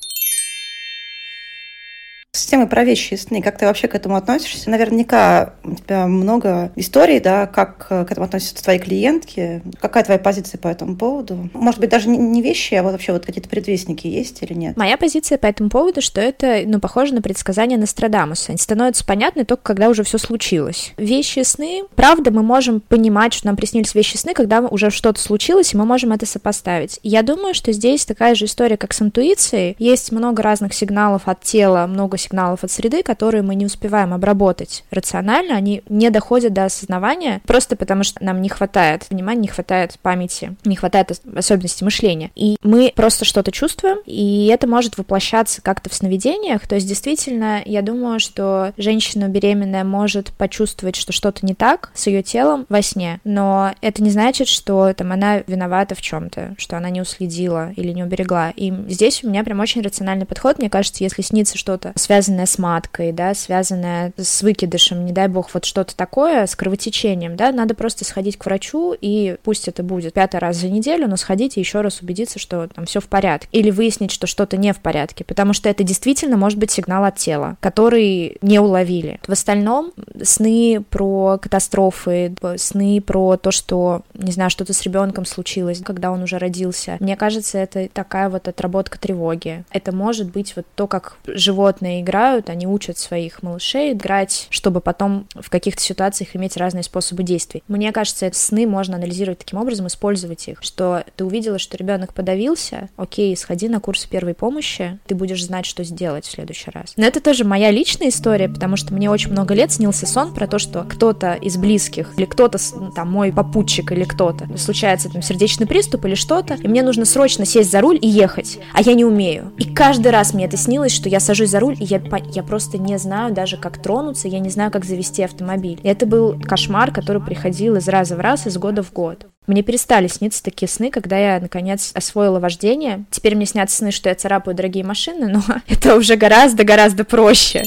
С 2.37 2.45
темой 2.45 2.67
про 2.67 2.85
вещи 2.85 3.15
сны, 3.15 3.41
как 3.41 3.57
ты 3.57 3.65
вообще 3.65 3.89
к 3.89 3.95
этому 3.95 4.15
относишься? 4.15 4.69
Наверняка 4.69 5.55
у 5.65 5.75
тебя 5.75 6.07
много 6.07 6.71
историй, 6.77 7.19
да, 7.19 7.47
как 7.47 7.89
к 7.89 8.07
этому 8.11 8.27
относятся 8.27 8.63
твои 8.63 8.79
клиентки. 8.79 9.63
Какая 9.81 10.05
твоя 10.05 10.19
позиция 10.19 10.59
по 10.59 10.69
этому 10.69 10.97
поводу? 10.97 11.49
Может 11.55 11.81
быть, 11.81 11.89
даже 11.89 12.11
не 12.11 12.43
вещи, 12.43 12.75
а 12.75 12.83
вот 12.83 12.93
вообще 12.93 13.13
вот 13.13 13.25
какие-то 13.25 13.49
предвестники 13.49 14.07
есть 14.07 14.43
или 14.43 14.53
нет? 14.53 14.77
Моя 14.77 14.99
позиция 14.99 15.39
по 15.39 15.47
этому 15.47 15.71
поводу, 15.71 16.03
что 16.03 16.21
это, 16.21 16.61
ну, 16.67 16.79
похоже 16.79 17.15
на 17.15 17.23
предсказание 17.23 17.79
Нострадамуса. 17.79 18.51
Они 18.51 18.59
становятся 18.59 19.07
понятны 19.07 19.47
только 19.47 19.63
когда 19.63 19.89
уже 19.89 20.03
все 20.03 20.19
случилось. 20.19 20.93
Вещи 20.99 21.43
сны, 21.43 21.85
правда, 21.95 22.31
мы 22.31 22.43
можем 22.43 22.81
понимать, 22.81 23.33
что 23.33 23.47
нам 23.47 23.57
приснились 23.57 23.95
вещи 23.95 24.19
сны, 24.19 24.35
когда 24.35 24.61
уже 24.61 24.91
что-то 24.91 25.21
случилось, 25.23 25.73
и 25.73 25.77
мы 25.79 25.87
можем 25.87 26.13
это 26.13 26.27
сопоставить. 26.27 27.01
Я 27.03 27.23
думаю, 27.23 27.55
что 27.55 27.73
здесь 27.73 28.05
такая 28.05 28.35
же 28.35 28.45
история, 28.45 28.77
как 28.77 28.93
с 28.93 29.01
интуицией. 29.01 29.75
Есть 29.79 30.13
много 30.13 30.43
разных 30.43 30.75
сигналов 30.75 31.23
от 31.25 31.41
тела, 31.41 31.87
много 31.87 32.19
сигналов 32.27 32.65
от 32.65 32.71
среды, 32.71 33.03
которые 33.03 33.43
мы 33.43 33.55
не 33.55 33.67
успеваем 33.67 34.13
обработать 34.13 34.85
рационально, 34.91 35.57
они 35.57 35.83
не 35.89 36.11
доходят 36.11 36.53
до 36.53 36.65
осознавания, 36.65 37.41
просто 37.47 37.77
потому 37.77 38.03
что 38.03 38.23
нам 38.25 38.43
не 38.43 38.49
хватает 38.49 39.07
внимания, 39.11 39.43
не 39.43 39.49
хватает 39.49 39.99
памяти, 40.01 40.57
не 40.65 40.77
хватает 40.77 41.13
особенностей 41.35 41.85
мышления. 41.85 42.31
И 42.35 42.57
мы 42.63 42.93
просто 42.95 43.25
что-то 43.25 43.53
чувствуем, 43.53 43.99
и 44.07 44.47
это 44.53 44.67
может 44.67 44.99
воплощаться 44.99 45.63
как-то 45.63 45.91
в 45.91 45.95
сновидениях. 45.95 46.67
То 46.67 46.75
есть, 46.75 46.89
действительно, 46.89 47.63
я 47.65 47.83
думаю, 47.83 48.21
что 48.21 48.73
женщина 48.77 49.29
беременная 49.29 49.85
может 49.85 50.33
почувствовать, 50.33 50.97
что 50.97 51.13
что-то 51.13 51.47
не 51.47 51.55
так 51.55 51.91
с 51.95 52.07
ее 52.07 52.23
телом 52.23 52.67
во 52.69 52.83
сне, 52.83 53.21
но 53.25 53.73
это 53.81 54.03
не 54.03 54.11
значит, 54.11 54.49
что 54.49 54.93
там 54.95 55.13
она 55.13 55.39
виновата 55.47 55.95
в 55.95 56.01
чем-то, 56.01 56.55
что 56.59 56.77
она 56.77 56.91
не 56.91 57.01
уследила 57.01 57.73
или 57.77 57.93
не 57.93 58.03
уберегла. 58.03 58.51
И 58.57 58.73
здесь 58.89 59.23
у 59.23 59.29
меня 59.29 59.45
прям 59.45 59.61
очень 59.61 59.83
рациональный 59.83 60.27
подход. 60.27 60.59
Мне 60.59 60.71
кажется, 60.71 61.05
если 61.05 61.23
снится 61.23 61.57
что-то 61.57 61.93
связанное 61.95 62.16
с 62.23 62.59
маткой, 62.59 63.13
да, 63.13 63.35
связанное 63.35 64.13
с 64.17 64.43
выкидышем, 64.43 65.05
не 65.05 65.13
дай 65.13 65.29
бог, 65.29 65.53
вот 65.53 65.65
что-то 65.65 65.97
такое, 65.97 66.47
с 66.47 66.55
кровотечением, 66.55 67.37
да, 67.37 67.53
надо 67.53 67.75
просто 67.75 68.05
сходить 68.05 68.37
к 68.37 68.47
врачу, 68.47 68.95
и 69.01 69.37
пусть 69.43 69.69
это 69.69 69.83
будет 69.83 70.15
пятый 70.15 70.41
раз 70.41 70.57
за 70.57 70.69
неделю, 70.69 71.09
но 71.09 71.17
сходить 71.17 71.57
и 71.57 71.61
еще 71.61 71.81
раз 71.81 72.01
убедиться, 72.01 72.39
что 72.39 72.69
там 72.69 72.87
все 72.87 73.01
в 73.01 73.07
порядке. 73.09 73.49
Или 73.53 73.71
выяснить, 73.71 74.11
что 74.11 74.27
что-то 74.27 74.57
не 74.57 74.73
в 74.73 74.79
порядке, 74.79 75.25
потому 75.25 75.53
что 75.53 75.69
это 75.69 75.85
действительно 75.85 76.37
может 76.37 76.59
быть 76.59 76.71
сигнал 76.71 77.05
от 77.05 77.17
тела, 77.17 77.57
который 77.61 78.39
не 78.43 78.59
уловили. 78.59 79.21
В 79.27 79.33
остальном 79.33 79.93
сны 80.23 80.83
про 80.91 81.39
катастрофы, 81.39 82.35
сны 82.57 83.01
про 83.01 83.37
то, 83.37 83.51
что, 83.51 84.03
не 84.15 84.33
знаю, 84.33 84.51
что-то 84.51 84.73
с 84.73 84.83
ребенком 84.83 85.25
случилось, 85.25 85.81
когда 85.85 86.11
он 86.11 86.23
уже 86.23 86.39
родился. 86.39 86.97
Мне 87.01 87.17
кажется, 87.17 87.59
это 87.59 87.89
такая 87.93 88.29
вот 88.29 88.49
отработка 88.49 88.99
тревоги. 88.99 89.65
Это 89.71 89.93
может 89.93 90.31
быть 90.31 90.55
вот 90.57 90.67
то, 90.75 90.87
как 90.87 91.17
животные 91.27 91.96
играют, 92.01 92.51
они 92.51 92.67
учат 92.67 92.99
своих 92.99 93.43
малышей 93.43 93.93
играть, 93.93 94.47
чтобы 94.51 94.81
потом 94.81 95.27
в 95.35 95.51
каких-то 95.51 95.83
ситуациях 95.83 96.35
иметь 96.35 96.57
разные 96.57 96.83
способы 96.83 97.23
действий. 97.23 97.63
Мне 97.69 97.93
кажется, 97.93 98.31
сны 98.33 98.67
можно 98.67 98.97
анализировать 98.97 99.39
таким 99.39 99.59
образом, 99.59 99.87
использовать 99.87 100.49
их, 100.49 100.59
что 100.61 101.05
ты 101.17 101.25
увидела, 101.25 101.59
что 101.59 101.77
ребенок 101.77 102.15
подавился, 102.15 102.89
окей, 102.97 103.37
сходи 103.37 103.69
на 103.69 103.81
курсы 103.81 104.09
первой 104.09 104.35
помощи, 104.35 104.99
ты 105.07 105.15
будешь 105.15 105.45
знать, 105.45 105.67
что 105.67 105.85
сделать 105.85 106.27
в 106.27 106.31
следующий 106.31 106.71
раз. 106.71 106.95
Но 106.97 107.07
это 107.07 107.21
тоже 107.21 107.45
моя 107.45 107.71
личная 107.71 108.09
история, 108.09 108.49
потому 108.49 108.77
что 108.77 108.95
мне 108.95 109.11
очень 109.11 109.31
много 109.31 109.55
лет 109.55 109.73
снился 109.73 110.07
сон 110.07 110.35
про 110.35 110.47
то, 110.47 110.59
что 110.59 110.85
кто-то 110.85 111.35
из 111.35 111.57
близких 111.57 112.15
или 112.17 112.25
кто-то, 112.25 112.59
там, 112.95 113.11
мой 113.11 113.33
попутчик 113.33 113.93
или 113.93 114.05
кто-то, 114.05 114.49
случается 114.59 115.11
там 115.11 115.23
сердечный 115.23 115.67
приступ 115.67 116.05
или 116.05 116.15
что-то, 116.15 116.55
и 116.55 116.69
мне 116.69 116.83
нужно 116.83 117.05
срочно 117.05 117.45
сесть 117.45 117.71
за 117.71 117.81
руль 117.81 117.99
и 118.01 118.09
ехать, 118.09 118.59
а 118.73 118.83
я 118.83 118.95
не 118.95 119.05
умею. 119.05 119.53
И 119.59 119.65
каждый 119.65 120.11
раз 120.13 120.35
мне 120.35 120.47
это 120.47 120.57
снилось, 120.57 120.93
что 120.93 121.09
я 121.09 121.21
сажусь 121.21 121.51
за 121.51 121.61
руль, 121.61 121.77
и 121.79 121.85
я, 121.87 122.03
я 122.33 122.43
просто 122.43 122.79
не 122.79 122.99
знаю 122.99 123.33
даже, 123.33 123.57
как 123.57 123.81
тронуться, 123.83 124.29
я 124.29 124.39
не 124.39 124.51
знаю, 124.51 124.71
как 124.71 124.85
завести 124.85 125.23
автомобиль. 125.23 125.81
И 125.83 125.89
это 125.89 126.07
был 126.07 126.41
кошмар, 126.41 126.93
который 126.93 127.23
приходил 127.23 127.77
из 127.77 127.89
раза 127.89 128.17
в 128.17 128.21
раз, 128.21 128.47
из 128.47 128.59
года 128.59 128.83
в 128.83 128.93
год. 128.93 129.27
Мне 129.47 129.63
перестали 129.63 130.09
сниться 130.09 130.43
такие 130.43 130.69
сны, 130.69 130.91
когда 130.91 131.17
я, 131.19 131.41
наконец, 131.41 131.93
освоила 131.95 132.41
вождение. 132.41 133.05
Теперь 133.11 133.37
мне 133.37 133.47
снятся 133.47 133.77
сны, 133.77 133.91
что 133.93 134.09
я 134.09 134.15
царапаю 134.15 134.57
дорогие 134.57 134.85
машины, 134.85 135.29
но 135.29 135.43
это 135.69 135.97
уже 135.97 136.17
гораздо-гораздо 136.17 137.05
проще. 137.05 137.63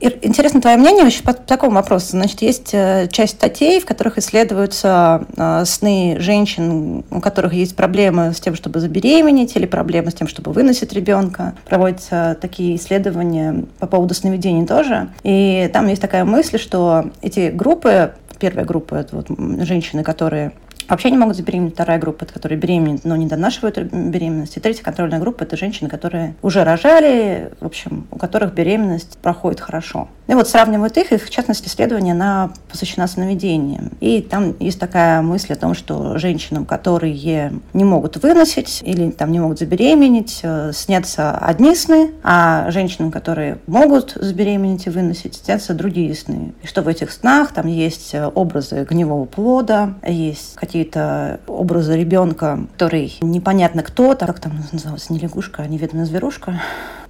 Интересно 0.00 0.62
твое 0.62 0.78
мнение 0.78 1.04
вообще 1.04 1.22
по 1.22 1.34
такому 1.34 1.72
вопросу. 1.72 2.08
Значит, 2.10 2.40
есть 2.40 2.70
э, 2.72 3.06
часть 3.12 3.34
статей, 3.34 3.80
в 3.80 3.84
которых 3.84 4.16
исследуются 4.16 5.26
э, 5.36 5.64
сны 5.66 6.16
женщин, 6.18 7.04
у 7.10 7.20
которых 7.20 7.52
есть 7.52 7.76
проблемы 7.76 8.32
с 8.32 8.40
тем, 8.40 8.54
чтобы 8.54 8.80
забеременеть, 8.80 9.56
или 9.56 9.66
проблемы 9.66 10.10
с 10.10 10.14
тем, 10.14 10.26
чтобы 10.26 10.52
выносить 10.52 10.94
ребенка. 10.94 11.54
Проводятся 11.66 12.36
такие 12.40 12.76
исследования 12.76 13.64
по 13.78 13.86
поводу 13.86 14.14
сновидений 14.14 14.66
тоже. 14.66 15.08
И 15.22 15.68
там 15.72 15.86
есть 15.88 16.00
такая 16.00 16.24
мысль, 16.24 16.58
что 16.58 17.10
эти 17.20 17.50
группы, 17.50 18.14
первая 18.38 18.64
группа, 18.64 18.94
это 18.94 19.16
вот 19.16 19.26
женщины, 19.66 20.02
которые 20.02 20.52
Вообще 20.90 21.12
не 21.12 21.18
могут 21.18 21.36
забеременеть. 21.36 21.74
Вторая 21.74 22.00
группа, 22.00 22.24
это 22.24 22.32
которые 22.32 22.58
беременеют, 22.58 23.04
но 23.04 23.14
не 23.14 23.26
донашивают 23.26 23.78
беременность. 23.78 24.56
И 24.56 24.60
третья 24.60 24.82
контрольная 24.82 25.20
группа– 25.20 25.42
это 25.44 25.56
женщины, 25.56 25.88
которые 25.88 26.34
уже 26.42 26.64
рожали, 26.64 27.52
в 27.60 27.66
общем, 27.66 28.08
у 28.10 28.18
которых 28.18 28.52
беременность 28.54 29.16
проходит 29.18 29.60
хорошо. 29.60 30.08
И 30.30 30.34
вот 30.34 30.46
сравнивают 30.46 30.96
их, 30.96 31.10
и 31.10 31.16
в 31.16 31.28
частности 31.28 31.66
исследование, 31.66 32.14
она 32.14 32.52
посвящена 32.70 33.08
сновидениям. 33.08 33.90
И 33.98 34.22
там 34.22 34.54
есть 34.60 34.78
такая 34.78 35.22
мысль 35.22 35.54
о 35.54 35.56
том, 35.56 35.74
что 35.74 36.18
женщинам, 36.18 36.66
которые 36.66 37.52
не 37.72 37.82
могут 37.82 38.16
выносить 38.22 38.80
или 38.84 39.10
там 39.10 39.32
не 39.32 39.40
могут 39.40 39.58
забеременеть, 39.58 40.38
э, 40.44 40.70
снятся 40.72 41.36
одни 41.36 41.74
сны, 41.74 42.12
а 42.22 42.70
женщинам, 42.70 43.10
которые 43.10 43.58
могут 43.66 44.12
забеременеть 44.12 44.86
и 44.86 44.90
выносить, 44.90 45.34
снятся 45.34 45.74
другие 45.74 46.14
сны. 46.14 46.52
И 46.62 46.68
что 46.68 46.82
в 46.82 46.86
этих 46.86 47.10
снах 47.10 47.52
там 47.52 47.66
есть 47.66 48.14
э, 48.14 48.24
образы 48.24 48.86
гневого 48.88 49.24
плода, 49.24 49.94
есть 50.06 50.54
какие-то 50.54 51.40
образы 51.48 51.98
ребенка, 51.98 52.66
который 52.74 53.18
непонятно 53.20 53.82
кто, 53.82 54.14
там, 54.14 54.28
как 54.28 54.38
там 54.38 54.52
называлось, 54.70 55.10
не 55.10 55.18
лягушка, 55.18 55.62
а 55.62 55.66
неведомая 55.66 56.06
зверушка, 56.06 56.60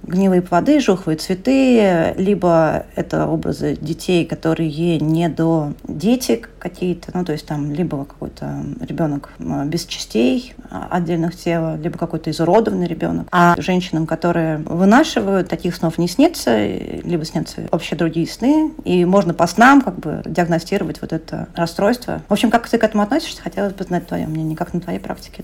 гнилые 0.03 0.41
плоды, 0.41 0.79
жухлые 0.79 1.17
цветы, 1.17 2.15
либо 2.17 2.85
это 2.95 3.10
образы 3.13 3.77
детей, 3.79 4.25
которые 4.25 4.99
не 4.99 5.29
до 5.29 5.73
дети 5.87 6.43
какие-то, 6.59 7.11
ну, 7.13 7.25
то 7.25 7.31
есть 7.31 7.45
там 7.45 7.71
либо 7.71 8.05
какой-то 8.05 8.63
ребенок 8.81 9.31
а, 9.39 9.65
без 9.65 9.85
частей 9.85 10.53
а, 10.69 10.87
отдельных 10.91 11.35
тела, 11.35 11.77
либо 11.77 11.97
какой-то 11.97 12.29
изуродованный 12.31 12.87
ребенок. 12.87 13.27
А 13.31 13.55
женщинам, 13.57 14.05
которые 14.05 14.57
вынашивают, 14.57 15.49
таких 15.49 15.75
снов 15.75 15.97
не 15.97 16.07
снится, 16.07 16.65
либо 16.65 17.25
снятся 17.25 17.61
вообще 17.71 17.95
другие 17.95 18.27
сны, 18.27 18.71
и 18.83 19.05
можно 19.05 19.33
по 19.33 19.47
снам 19.47 19.81
как 19.81 19.99
бы 19.99 20.21
диагностировать 20.25 21.01
вот 21.01 21.13
это 21.13 21.47
расстройство. 21.55 22.21
В 22.27 22.33
общем, 22.33 22.51
как 22.51 22.67
ты 22.67 22.77
к 22.77 22.83
этому 22.83 23.03
относишься, 23.03 23.41
хотелось 23.41 23.73
бы 23.73 23.83
знать 23.83 24.07
твое 24.07 24.27
мнение, 24.27 24.55
как 24.55 24.73
на 24.73 24.79
твоей 24.79 24.99
практике 24.99 25.43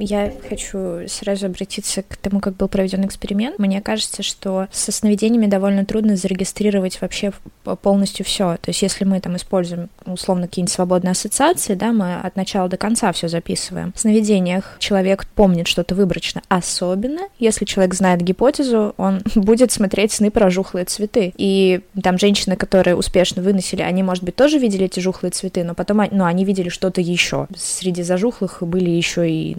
я 0.00 0.32
хочу 0.48 1.06
сразу 1.06 1.46
обратиться 1.46 2.02
к 2.02 2.16
тому, 2.16 2.40
как 2.40 2.56
был 2.56 2.66
проведен 2.66 3.06
эксперимент. 3.06 3.60
Мне 3.60 3.80
кажется, 3.80 4.24
что 4.24 4.66
со 4.72 4.90
сновидениями 4.90 5.46
довольно 5.46 5.84
трудно 5.84 6.16
зарегистрировать 6.16 7.00
вообще 7.00 7.32
полностью 7.80 8.26
все. 8.26 8.56
То 8.60 8.70
есть, 8.70 8.82
если 8.82 9.04
мы 9.04 9.20
там 9.20 9.36
используем 9.36 9.88
условно 10.04 10.48
какие-нибудь 10.48 10.72
свободные 10.72 11.12
ассоциации, 11.12 11.74
да, 11.74 11.92
мы 11.92 12.16
от 12.16 12.34
начала 12.34 12.68
до 12.68 12.76
конца 12.76 13.12
все 13.12 13.28
записываем. 13.28 13.92
В 13.94 14.00
сновидениях 14.00 14.78
человек 14.80 15.28
помнит 15.28 15.68
что-то 15.68 15.94
выборочно, 15.94 16.42
особенно 16.48 17.28
если 17.38 17.64
человек 17.64 17.94
знает 17.94 18.20
гипотезу, 18.20 18.94
он 18.96 19.22
будет 19.36 19.70
смотреть 19.70 20.10
сны 20.10 20.32
про 20.32 20.50
жухлые 20.50 20.86
цветы. 20.86 21.32
И 21.36 21.82
там 22.02 22.18
женщины, 22.18 22.56
которые 22.56 22.96
успешно 22.96 23.42
выносили, 23.42 23.82
они, 23.82 24.02
может 24.02 24.24
быть, 24.24 24.34
тоже 24.34 24.58
видели 24.58 24.86
эти 24.86 24.98
жухлые 24.98 25.30
цветы, 25.30 25.62
но 25.62 25.74
потом 25.74 26.02
ну, 26.10 26.24
они 26.24 26.44
видели 26.44 26.68
что-то 26.68 27.00
еще. 27.00 27.46
Среди 27.56 28.02
зажухлых 28.02 28.58
были 28.60 28.90
еще 28.90 29.30
и 29.30 29.56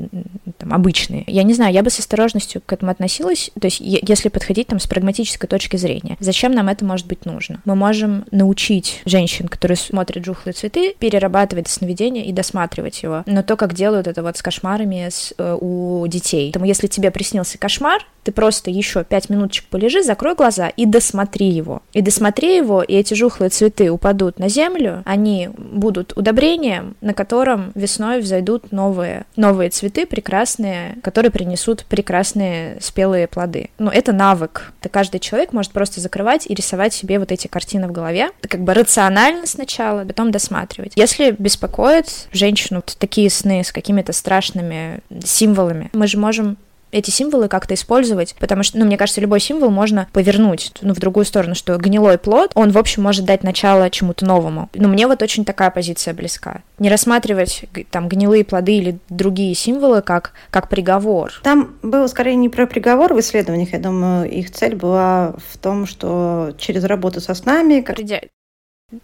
там, 0.58 0.74
обычные. 0.74 1.24
Я 1.28 1.44
не 1.44 1.54
знаю, 1.54 1.74
я 1.74 1.84
бы 1.84 1.90
с 1.90 2.00
осторожностью 2.00 2.62
к 2.66 2.74
этому 2.74 2.92
относилась, 2.92 3.52
то 3.60 3.66
есть 3.66 3.80
если 3.80 4.30
подходить 4.30 4.68
там 4.68 4.80
с 4.80 4.88
прагматической 4.88 5.48
точки 5.48 5.78
зрения. 5.78 6.18
Зачем 6.20 6.52
нам 6.52 6.70
это 6.70 6.86
может 6.86 7.08
быть 7.08 7.26
нужно? 7.26 7.62
Мы 7.66 7.76
можем 7.76 8.26
научить 8.32 9.02
женщин, 9.06 9.48
которые 9.48 9.78
смотрят 9.78 10.26
жухлые 10.26 10.54
цветы, 10.54 10.96
перерабатывать 10.98 11.68
сновидение 11.68 12.26
и 12.26 12.32
досматривать 12.32 13.02
его. 13.04 13.24
Но 13.26 13.44
то, 13.44 13.56
как 13.56 13.74
делают 13.74 14.08
это 14.08 14.24
вот 14.24 14.38
с 14.38 14.42
кошмарами 14.42 15.08
с, 15.10 15.34
э, 15.38 15.58
у 15.60 16.06
детей. 16.08 16.48
Поэтому 16.48 16.66
если 16.66 16.88
тебе 16.88 17.12
приснился 17.12 17.58
кошмар, 17.58 18.06
ты 18.26 18.32
просто 18.32 18.72
еще 18.72 19.04
пять 19.04 19.30
минуточек 19.30 19.66
полежи, 19.66 20.02
закрой 20.02 20.34
глаза 20.34 20.70
и 20.70 20.88
досмотри 20.88 21.48
его. 21.48 21.84
И 21.94 22.02
досмотри 22.02 22.58
его, 22.58 22.82
и 22.82 22.96
эти 22.96 23.14
жухлые 23.14 23.50
цветы 23.50 23.92
упадут 23.92 24.40
на 24.40 24.50
землю, 24.50 25.04
они 25.06 25.50
будут 25.56 26.18
удобрением, 26.18 26.96
на 27.02 27.14
котором 27.14 27.72
весной 27.76 28.22
взойдут 28.22 28.72
новые, 28.72 29.26
новые 29.36 29.70
цветы 29.70 30.08
прекрасные, 30.16 30.96
которые 31.04 31.30
принесут 31.30 31.84
прекрасные 31.84 32.78
спелые 32.80 33.28
плоды. 33.28 33.70
Но 33.78 33.92
это 33.92 34.14
навык. 34.14 34.72
Это 34.80 34.88
каждый 34.88 35.20
человек 35.20 35.52
может 35.52 35.74
просто 35.74 36.00
закрывать 36.00 36.50
и 36.50 36.54
рисовать 36.54 36.94
себе 36.94 37.20
вот 37.20 37.34
эти 37.34 37.48
картины 37.48 37.90
в 37.90 37.92
голове, 37.92 38.30
как 38.40 38.62
бы 38.62 38.74
рационально 38.74 39.46
сначала, 39.46 40.06
потом 40.06 40.32
досматривать. 40.32 40.94
Если 40.96 41.36
беспокоит 41.38 42.30
женщину 42.32 42.82
такие 42.98 43.30
сны 43.30 43.62
с 43.66 43.74
какими-то 43.74 44.14
страшными 44.14 45.02
символами, 45.22 45.90
мы 45.92 46.08
же 46.08 46.18
можем 46.18 46.58
эти 46.96 47.12
символы 47.12 47.50
как-то 47.50 47.74
использовать, 47.74 48.36
потому 48.40 48.64
что, 48.64 48.78
ну, 48.78 48.86
мне 48.86 48.98
кажется, 48.98 49.20
любой 49.20 49.42
символ 49.42 49.70
можно 49.70 50.08
повернуть, 50.14 50.72
ну, 50.82 50.94
в 50.94 51.00
другую 51.00 51.26
сторону, 51.26 51.54
что 51.54 51.78
гнилой 51.78 52.18
плод, 52.18 52.52
он, 52.56 52.72
в 52.72 52.78
общем, 52.78 53.04
может 53.04 53.26
дать 53.26 53.44
начало 53.44 53.90
чему-то 53.90 54.26
новому. 54.26 54.70
Но 54.74 54.88
мне 54.88 55.06
вот 55.06 55.22
очень 55.22 55.44
такая 55.44 55.72
позиция 55.72 56.14
близка. 56.14 56.62
Не 56.80 56.90
рассматривать 56.90 57.66
там 57.92 58.08
гнилые 58.08 58.46
плоды 58.46 58.78
или 58.78 58.98
другие 59.10 59.54
символы 59.56 60.02
как, 60.02 60.32
как 60.50 60.70
приговор. 60.70 61.34
Там 61.44 61.76
было 61.82 62.08
скорее 62.08 62.36
не 62.36 62.48
про 62.50 62.66
приговор 62.66 63.14
в 63.14 63.20
исследованиях, 63.20 63.74
я 63.74 63.80
думаю, 63.80 64.30
их 64.30 64.52
цель 64.52 64.76
была 64.76 65.36
в 65.52 65.58
том, 65.58 65.86
что 65.86 66.54
через 66.58 66.86
работу 66.86 67.20
со 67.20 67.34
снами... 67.34 67.82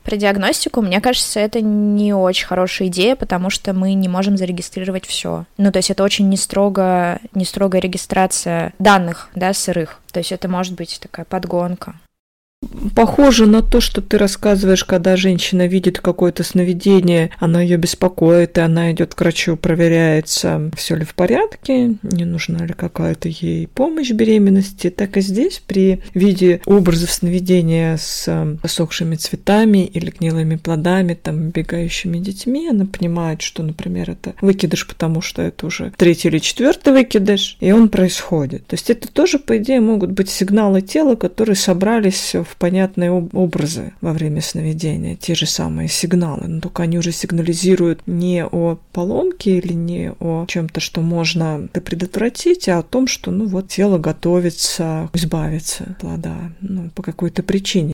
Про 0.04 0.18
диагностику, 0.18 0.82
мне 0.82 1.02
кажется, 1.02 1.40
это 1.40 1.62
не 1.62 2.14
очень 2.14 2.48
хорошая 2.48 2.88
идея, 2.88 3.16
потому 3.16 3.50
что 3.50 3.74
мы 3.74 3.94
не 3.94 4.08
можем 4.08 4.38
зарегистрировать 4.38 5.06
все. 5.06 5.46
Ну, 5.58 5.72
то 5.72 5.78
есть 5.78 5.92
это 5.92 6.04
очень 6.04 6.30
не 6.30 6.38
строго, 6.38 7.20
не 7.34 7.46
строгая 7.46 7.82
регистрация 7.82 8.74
данных, 8.80 9.30
да, 9.36 9.54
сырых. 9.54 10.00
То 10.12 10.20
есть 10.20 10.32
это 10.32 10.48
может 10.48 10.76
быть 10.76 11.00
такая 11.02 11.26
подгонка. 11.26 11.96
Похоже 12.96 13.46
на 13.46 13.62
то, 13.62 13.80
что 13.82 14.02
ты 14.02 14.18
рассказываешь, 14.18 14.84
когда 14.84 15.16
женщина 15.16 15.68
видит 15.68 16.00
какое-то 16.00 16.44
сновидение, 16.44 17.32
оно 17.40 17.62
ее 17.62 17.78
беспокоит, 17.78 18.58
и 18.58 18.62
она 18.62 18.92
идет 18.92 19.16
к 19.16 19.22
врачу, 19.22 19.56
проверяется, 19.56 20.72
все 20.76 20.96
ли 20.96 21.06
в 21.06 21.14
порядке, 21.14 21.96
не 22.02 22.26
нужна 22.26 22.66
ли 22.66 22.74
какая-то 22.74 23.30
ей 23.30 23.68
помощь 23.68 24.12
беременности. 24.12 24.90
Так 24.90 25.18
и 25.18 25.22
здесь 25.22 25.62
при 25.66 26.02
виде 26.14 26.62
образов 26.66 27.12
сновидения 27.12 27.98
с 27.98 28.58
посохшими 28.62 29.16
цветами 29.16 29.86
или 29.86 30.10
гнилыми 30.12 30.56
плодами, 30.56 31.14
там, 31.14 31.50
бегающими 31.50 32.18
детьми, 32.18 32.70
она 32.70 32.86
понимает, 32.86 33.42
что, 33.42 33.64
например, 33.64 34.12
это 34.12 34.34
выкидыш, 34.42 34.88
потому 34.88 35.22
что 35.22 35.42
это 35.42 35.66
уже 35.66 35.92
третий 35.98 36.30
или 36.30 36.40
четвертый 36.40 36.94
выкидыш, 36.94 37.58
и 37.60 37.72
он 37.72 37.90
происходит. 37.90 38.68
То 38.68 38.76
есть 38.76 38.90
это 38.90 39.08
тоже, 39.08 39.40
по 39.40 39.58
идее, 39.58 39.82
могут 39.82 40.12
быть 40.12 40.30
сигналы 40.30 40.82
тела, 40.82 41.16
которые 41.16 41.56
собрались 41.56 42.36
в 42.36 42.51
понятные 42.58 43.12
образы 43.12 43.94
во 44.02 44.14
время 44.14 44.42
сновидения, 44.42 45.16
те 45.16 45.36
же 45.36 45.46
самые 45.46 45.88
сигналы, 45.88 46.48
но 46.48 46.62
только 46.62 46.84
они 46.84 46.98
уже 46.98 47.12
сигнализируют 47.12 48.02
не 48.06 48.46
о 48.46 48.78
поломке 48.94 49.58
или 49.58 49.74
не 49.74 50.12
о 50.20 50.46
чем-то, 50.48 50.80
что 50.80 51.02
можно 51.02 51.68
предотвратить, 51.74 52.70
а 52.70 52.80
о 52.80 52.84
том, 52.84 53.08
что 53.08 53.32
ну 53.32 53.48
вот 53.48 53.68
тело 53.70 53.98
готовится 53.98 55.10
избавиться 55.14 55.96
плода 56.00 56.52
ну, 56.62 56.90
по 56.90 57.04
какой-то 57.04 57.44
причине. 57.44 57.94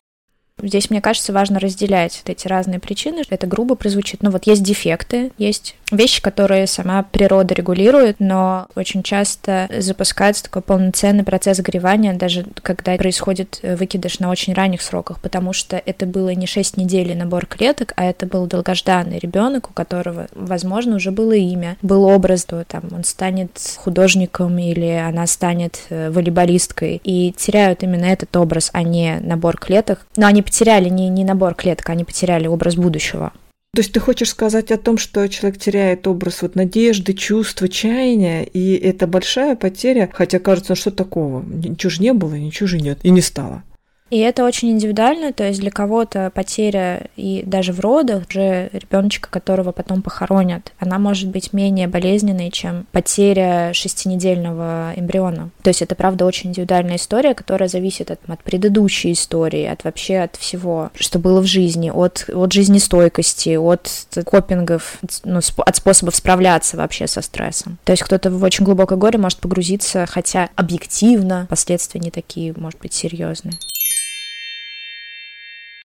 Здесь, 0.61 0.89
мне 0.89 1.01
кажется, 1.01 1.33
важно 1.33 1.59
разделять 1.59 2.21
эти 2.25 2.47
разные 2.47 2.79
причины. 2.79 3.23
Это 3.29 3.45
грубо 3.47 3.75
прозвучит. 3.75 4.23
Ну 4.23 4.31
вот 4.31 4.47
есть 4.47 4.63
дефекты, 4.63 5.31
есть 5.37 5.75
вещи, 5.91 6.21
которые 6.21 6.67
сама 6.67 7.03
природа 7.03 7.53
регулирует, 7.53 8.19
но 8.19 8.67
очень 8.75 9.03
часто 9.03 9.69
запускается 9.77 10.43
такой 10.43 10.61
полноценный 10.61 11.23
процесс 11.23 11.59
горевания, 11.59 12.13
даже 12.13 12.45
когда 12.61 12.95
происходит 12.97 13.59
выкидыш 13.61 14.19
на 14.19 14.29
очень 14.29 14.53
ранних 14.53 14.81
сроках, 14.81 15.19
потому 15.21 15.53
что 15.53 15.81
это 15.85 16.05
было 16.05 16.29
не 16.29 16.47
6 16.47 16.77
недель 16.77 17.15
набор 17.15 17.45
клеток, 17.45 17.93
а 17.95 18.05
это 18.05 18.25
был 18.25 18.47
долгожданный 18.47 19.19
ребенок, 19.19 19.69
у 19.69 19.73
которого, 19.73 20.27
возможно, 20.33 20.95
уже 20.95 21.11
было 21.11 21.33
имя, 21.33 21.77
был 21.81 22.03
образ, 22.03 22.45
то 22.45 22.65
там 22.65 22.83
он 22.91 23.03
станет 23.03 23.51
художником 23.77 24.57
или 24.57 24.89
она 24.89 25.25
станет 25.27 25.83
э, 25.89 26.09
волейболисткой, 26.09 26.99
и 27.03 27.31
теряют 27.31 27.83
именно 27.83 28.05
этот 28.05 28.35
образ, 28.35 28.71
а 28.73 28.83
не 28.83 29.19
набор 29.21 29.57
клеток. 29.57 30.05
Но 30.17 30.27
они 30.27 30.41
потеряли 30.47 30.87
не, 30.87 31.09
не 31.09 31.25
набор 31.25 31.55
клеток, 31.55 31.89
они 31.89 32.05
потеряли 32.05 32.47
образ 32.47 32.75
будущего. 32.75 33.33
То 33.73 33.81
есть 33.81 33.91
ты 33.91 33.99
хочешь 33.99 34.29
сказать 34.29 34.71
о 34.71 34.77
том, 34.77 34.97
что 34.97 35.27
человек 35.27 35.59
теряет 35.59 36.07
образ 36.07 36.41
вот 36.41 36.55
надежды, 36.55 37.13
чувства, 37.13 37.67
чаяния, 37.67 38.43
и 38.43 38.75
это 38.75 39.07
большая 39.07 39.55
потеря, 39.55 40.09
хотя 40.11 40.39
кажется, 40.39 40.71
ну 40.71 40.75
что 40.77 40.89
такого? 40.89 41.43
Ничего 41.43 41.89
же 41.89 42.01
не 42.01 42.13
было, 42.13 42.33
ничего 42.33 42.65
же 42.65 42.79
нет, 42.79 42.97
и 43.03 43.09
не 43.09 43.21
стало. 43.21 43.63
И 44.09 44.19
это 44.19 44.45
очень 44.45 44.71
индивидуально, 44.71 45.33
то 45.33 45.43
есть 45.45 45.59
для 45.59 45.71
кого-то 45.71 46.31
потеря 46.33 47.07
и 47.15 47.43
даже 47.45 47.73
в 47.73 47.79
родах 47.79 48.23
уже 48.29 48.69
ребеночка, 48.71 49.29
которого 49.29 49.71
потом 49.71 50.01
похоронят, 50.01 50.71
она 50.79 50.97
может 50.97 51.29
быть 51.29 51.53
менее 51.53 51.87
болезненной, 51.87 52.51
чем 52.51 52.85
потеря 52.91 53.71
шестинедельного 53.73 54.93
эмбриона. 54.95 55.49
То 55.61 55.69
есть 55.69 55.81
это, 55.81 55.95
правда, 55.95 56.25
очень 56.25 56.51
индивидуальная 56.51 56.95
история, 56.95 57.33
которая 57.33 57.67
зависит 57.67 58.11
от, 58.11 58.19
от 58.27 58.43
предыдущей 58.43 59.11
истории, 59.11 59.65
от 59.65 59.83
вообще 59.83 60.19
от 60.19 60.35
всего, 60.37 60.89
что 60.95 61.19
было 61.19 61.41
в 61.41 61.45
жизни, 61.45 61.91
от, 61.93 62.29
от 62.33 62.53
жизнестойкости, 62.53 63.57
от 63.57 63.89
копингов, 64.25 64.99
ну, 65.23 65.39
от 65.57 65.75
способов 65.75 66.15
справляться 66.15 66.77
вообще 66.77 67.07
со 67.07 67.21
стрессом. 67.21 67.77
То 67.83 67.91
есть 67.91 68.03
кто-то 68.03 68.29
в 68.29 68.41
очень 68.43 68.63
глубокое 68.63 68.97
горе 68.97 69.19
может 69.19 69.39
погрузиться, 69.39 70.05
хотя 70.05 70.49
объективно 70.55 71.47
последствия 71.49 71.99
не 71.99 72.11
такие, 72.11 72.53
может 72.55 72.79
быть, 72.79 72.93
серьезные. 72.93 73.53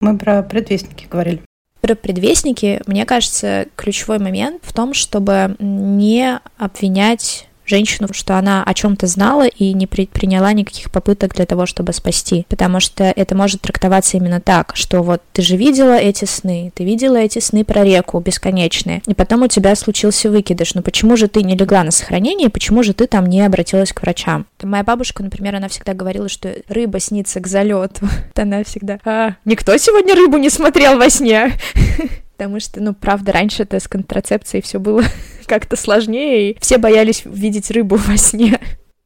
Мы 0.03 0.17
про 0.17 0.43
предвестники 0.43 1.07
говорили. 1.09 1.41
Про 1.79 1.95
предвестники, 1.95 2.81
мне 2.87 3.05
кажется, 3.05 3.67
ключевой 3.77 4.19
момент 4.19 4.61
в 4.61 4.73
том, 4.73 4.93
чтобы 4.93 5.55
не 5.59 6.41
обвинять 6.57 7.47
женщину, 7.65 8.07
что 8.11 8.37
она 8.37 8.63
о 8.63 8.73
чем-то 8.73 9.07
знала 9.07 9.47
и 9.47 9.73
не 9.73 9.87
предприняла 9.87 10.53
никаких 10.53 10.91
попыток 10.91 11.35
для 11.35 11.45
того, 11.45 11.65
чтобы 11.65 11.93
спасти. 11.93 12.45
Потому 12.49 12.79
что 12.79 13.03
это 13.03 13.35
может 13.35 13.61
трактоваться 13.61 14.17
именно 14.17 14.41
так, 14.41 14.75
что 14.75 15.01
вот 15.01 15.21
ты 15.31 15.41
же 15.41 15.55
видела 15.55 15.97
эти 15.97 16.25
сны, 16.25 16.71
ты 16.75 16.83
видела 16.83 17.17
эти 17.17 17.39
сны 17.39 17.63
про 17.63 17.83
реку 17.83 18.19
бесконечные, 18.19 19.01
и 19.07 19.13
потом 19.13 19.43
у 19.43 19.47
тебя 19.47 19.75
случился 19.75 20.29
выкидыш. 20.29 20.75
Но 20.75 20.81
почему 20.81 21.17
же 21.17 21.27
ты 21.27 21.43
не 21.43 21.55
легла 21.55 21.83
на 21.83 21.91
сохранение, 21.91 22.49
почему 22.49 22.83
же 22.83 22.93
ты 22.93 23.07
там 23.07 23.25
не 23.25 23.41
обратилась 23.41 23.93
к 23.93 24.01
врачам? 24.01 24.45
Моя 24.61 24.83
бабушка, 24.83 25.23
например, 25.23 25.55
она 25.55 25.67
всегда 25.67 25.93
говорила, 25.93 26.29
что 26.29 26.53
рыба 26.67 26.99
снится 26.99 27.39
к 27.39 27.47
залету. 27.47 28.07
Она 28.35 28.63
всегда, 28.63 28.99
а, 29.05 29.35
никто 29.45 29.75
сегодня 29.77 30.15
рыбу 30.15 30.37
не 30.37 30.49
смотрел 30.49 30.97
во 30.97 31.09
сне. 31.09 31.53
потому 32.33 32.59
что, 32.59 32.81
ну, 32.81 32.93
правда, 32.93 33.31
раньше 33.31 33.63
это 33.63 33.79
с 33.79 33.87
контрацепцией 33.87 34.61
все 34.61 34.79
было 34.79 35.03
как-то 35.45 35.75
сложнее, 35.75 36.51
и 36.51 36.57
все 36.59 36.77
боялись 36.77 37.23
видеть 37.25 37.71
рыбу 37.71 37.95
во 38.07 38.17
сне. 38.17 38.59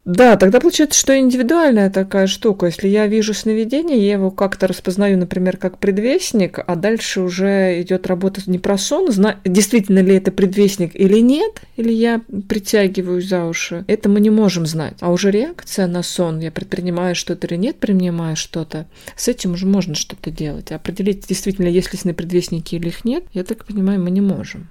Да, 0.07 0.37
тогда 0.37 0.61
получается, 0.61 0.97
что 0.97 1.19
индивидуальная 1.19 1.89
такая 1.89 2.27
штука. 2.27 2.67
Если 2.67 2.87
я 2.87 3.07
вижу 3.07 3.33
сновидение, 3.33 3.97
я 3.97 4.13
его 4.13 4.31
как-то 4.31 4.65
распознаю, 4.65 5.17
например, 5.17 5.57
как 5.57 5.79
предвестник, 5.79 6.59
а 6.65 6.77
дальше 6.77 7.19
уже 7.19 7.81
идет 7.81 8.07
работа 8.07 8.39
не 8.45 8.57
про 8.57 8.77
сон, 8.77 9.11
зна... 9.11 9.41
действительно 9.43 9.99
ли 9.99 10.15
это 10.15 10.31
предвестник 10.31 10.95
или 10.95 11.19
нет, 11.19 11.61
или 11.75 11.91
я 11.91 12.21
притягиваюсь 12.47 13.27
за 13.27 13.43
уши. 13.43 13.83
Это 13.89 14.07
мы 14.07 14.21
не 14.21 14.29
можем 14.29 14.65
знать. 14.65 14.95
А 15.01 15.11
уже 15.11 15.29
реакция 15.29 15.87
на 15.87 16.03
сон, 16.03 16.39
я 16.39 16.51
предпринимаю 16.51 17.13
что-то 17.13 17.45
или 17.47 17.57
нет, 17.57 17.75
принимаю 17.75 18.37
что-то, 18.37 18.87
с 19.17 19.27
этим 19.27 19.55
уже 19.55 19.65
можно 19.65 19.93
что-то 19.93 20.31
делать. 20.31 20.71
Определить 20.71 21.27
действительно, 21.27 21.67
есть 21.67 21.91
ли 21.91 21.99
сны 21.99 22.13
предвестники 22.13 22.75
или 22.75 22.87
их 22.87 23.03
нет, 23.03 23.25
я 23.33 23.43
так 23.43 23.65
понимаю, 23.65 24.01
мы 24.01 24.09
не 24.11 24.21
можем. 24.21 24.69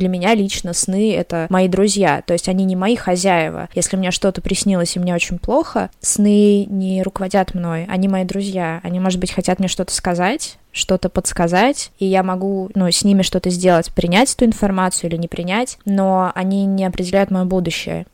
Для 0.00 0.08
меня 0.08 0.34
лично 0.34 0.72
сны— 0.72 1.14
это 1.14 1.46
мои 1.50 1.68
друзья, 1.68 2.22
то 2.24 2.32
есть 2.32 2.48
они 2.48 2.64
не 2.64 2.74
мои 2.74 2.96
хозяева. 2.96 3.68
Если 3.74 3.98
мне 3.98 4.10
что-то 4.10 4.40
приснилось 4.40 4.96
и 4.96 4.98
мне 4.98 5.14
очень 5.14 5.38
плохо, 5.38 5.90
сны 6.00 6.64
не 6.64 7.02
руководят 7.02 7.54
мной, 7.54 7.84
они 7.86 8.08
мои 8.08 8.24
друзья. 8.24 8.80
Они, 8.82 8.98
может 8.98 9.20
быть, 9.20 9.30
хотят 9.30 9.58
мне 9.58 9.68
что-то 9.68 9.94
сказать, 9.94 10.56
что-то 10.72 11.10
подсказать, 11.10 11.92
и 11.98 12.06
я 12.06 12.22
могу 12.22 12.70
ну, 12.74 12.90
с 12.90 13.04
ними 13.04 13.20
что-то 13.20 13.50
сделать, 13.50 13.92
принять 13.92 14.32
эту 14.32 14.46
информацию 14.46 15.10
или 15.10 15.18
не 15.18 15.28
принять, 15.28 15.76
но 15.84 16.32
они 16.34 16.64
не 16.64 16.86
определяют 16.86 17.30
мое 17.30 17.44
будущее. 17.44 18.06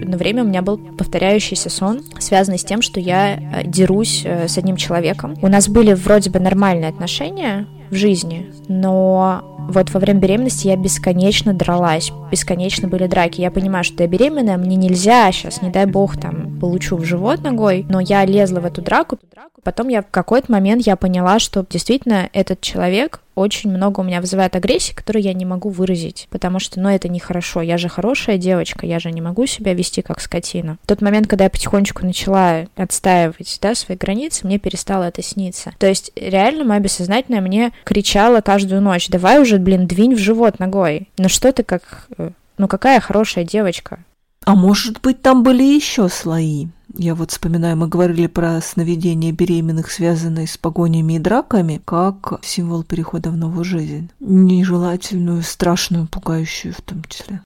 Одно 0.00 0.18
время 0.18 0.44
у 0.44 0.46
меня 0.46 0.62
был 0.62 0.78
повторяющийся 0.78 1.70
сон, 1.70 2.04
связанный 2.20 2.58
с 2.58 2.64
тем, 2.64 2.82
что 2.82 3.00
я 3.00 3.34
э, 3.34 3.66
дерусь 3.66 4.22
э, 4.24 4.46
с 4.46 4.58
одним 4.58 4.76
человеком. 4.76 5.34
У 5.42 5.48
нас 5.48 5.68
были 5.68 5.92
вроде 5.94 6.30
бы 6.30 6.38
нормальные 6.38 6.90
отношения 6.90 7.66
в 7.90 7.94
жизни, 7.94 8.52
но 8.68 9.56
вот 9.68 9.90
во 9.90 10.00
время 10.00 10.20
беременности 10.20 10.68
я 10.68 10.76
бесконечно 10.76 11.52
дралась, 11.52 12.12
бесконечно 12.30 12.88
были 12.88 13.06
драки. 13.06 13.40
Я 13.40 13.50
понимаю, 13.50 13.84
что 13.84 14.02
я 14.02 14.08
беременная, 14.08 14.56
мне 14.56 14.76
нельзя 14.76 15.30
сейчас, 15.32 15.62
не 15.62 15.70
дай 15.70 15.86
бог, 15.86 16.20
там, 16.20 16.58
получу 16.60 16.96
в 16.96 17.04
живот 17.04 17.42
ногой, 17.42 17.84
но 17.88 18.00
я 18.00 18.24
лезла 18.24 18.60
в 18.60 18.64
эту 18.64 18.82
драку. 18.82 19.18
Потом 19.62 19.88
я 19.88 20.02
в 20.02 20.06
какой-то 20.10 20.52
момент 20.52 20.86
я 20.86 20.94
поняла, 20.94 21.40
что 21.40 21.66
действительно 21.68 22.30
этот 22.32 22.60
человек 22.60 23.20
очень 23.34 23.70
много 23.70 24.00
у 24.00 24.02
меня 24.02 24.20
вызывает 24.20 24.56
агрессии, 24.56 24.94
которую 24.94 25.22
я 25.22 25.34
не 25.34 25.44
могу 25.44 25.68
выразить, 25.68 26.26
потому 26.30 26.58
что, 26.58 26.80
ну, 26.80 26.88
это 26.88 27.08
нехорошо. 27.08 27.60
Я 27.60 27.76
же 27.76 27.88
хорошая 27.88 28.38
девочка, 28.38 28.86
я 28.86 28.98
же 28.98 29.10
не 29.10 29.20
могу 29.20 29.44
себя 29.46 29.74
вести 29.74 30.02
как 30.02 30.20
скотина. 30.20 30.78
В 30.82 30.86
тот 30.86 31.02
момент, 31.02 31.26
когда 31.26 31.44
я 31.44 31.50
потихонечку 31.50 32.06
начала 32.06 32.66
отстаивать, 32.76 33.58
да, 33.60 33.74
свои 33.74 33.96
границы, 33.96 34.46
мне 34.46 34.58
перестало 34.58 35.04
это 35.04 35.22
сниться. 35.22 35.72
То 35.78 35.86
есть, 35.86 36.12
реально, 36.16 36.64
мое 36.64 36.80
бессознательное 36.80 37.42
мне 37.42 37.72
кричало 37.84 38.40
каждую 38.40 38.82
ночь, 38.82 39.08
давай 39.08 39.40
уже, 39.40 39.58
блин, 39.58 39.86
двинь 39.86 40.14
в 40.14 40.18
живот 40.18 40.58
ногой. 40.58 41.08
Ну 41.18 41.28
что 41.28 41.52
ты 41.52 41.62
как... 41.62 42.06
Э, 42.18 42.30
ну 42.58 42.68
какая 42.68 43.00
хорошая 43.00 43.44
девочка. 43.44 44.00
А 44.44 44.54
может 44.54 45.00
быть, 45.00 45.22
там 45.22 45.42
были 45.42 45.62
еще 45.62 46.08
слои? 46.08 46.68
Я 46.98 47.14
вот 47.14 47.30
вспоминаю, 47.30 47.76
мы 47.76 47.88
говорили 47.88 48.26
про 48.26 48.60
сновидения 48.60 49.32
беременных, 49.32 49.90
связанные 49.90 50.46
с 50.46 50.56
погонями 50.56 51.14
и 51.14 51.18
драками, 51.18 51.80
как 51.84 52.38
символ 52.42 52.84
перехода 52.84 53.30
в 53.30 53.36
новую 53.36 53.64
жизнь. 53.64 54.10
Нежелательную, 54.20 55.42
страшную, 55.42 56.06
пугающую 56.06 56.72
в 56.72 56.80
том 56.80 57.02
числе. 57.04 57.40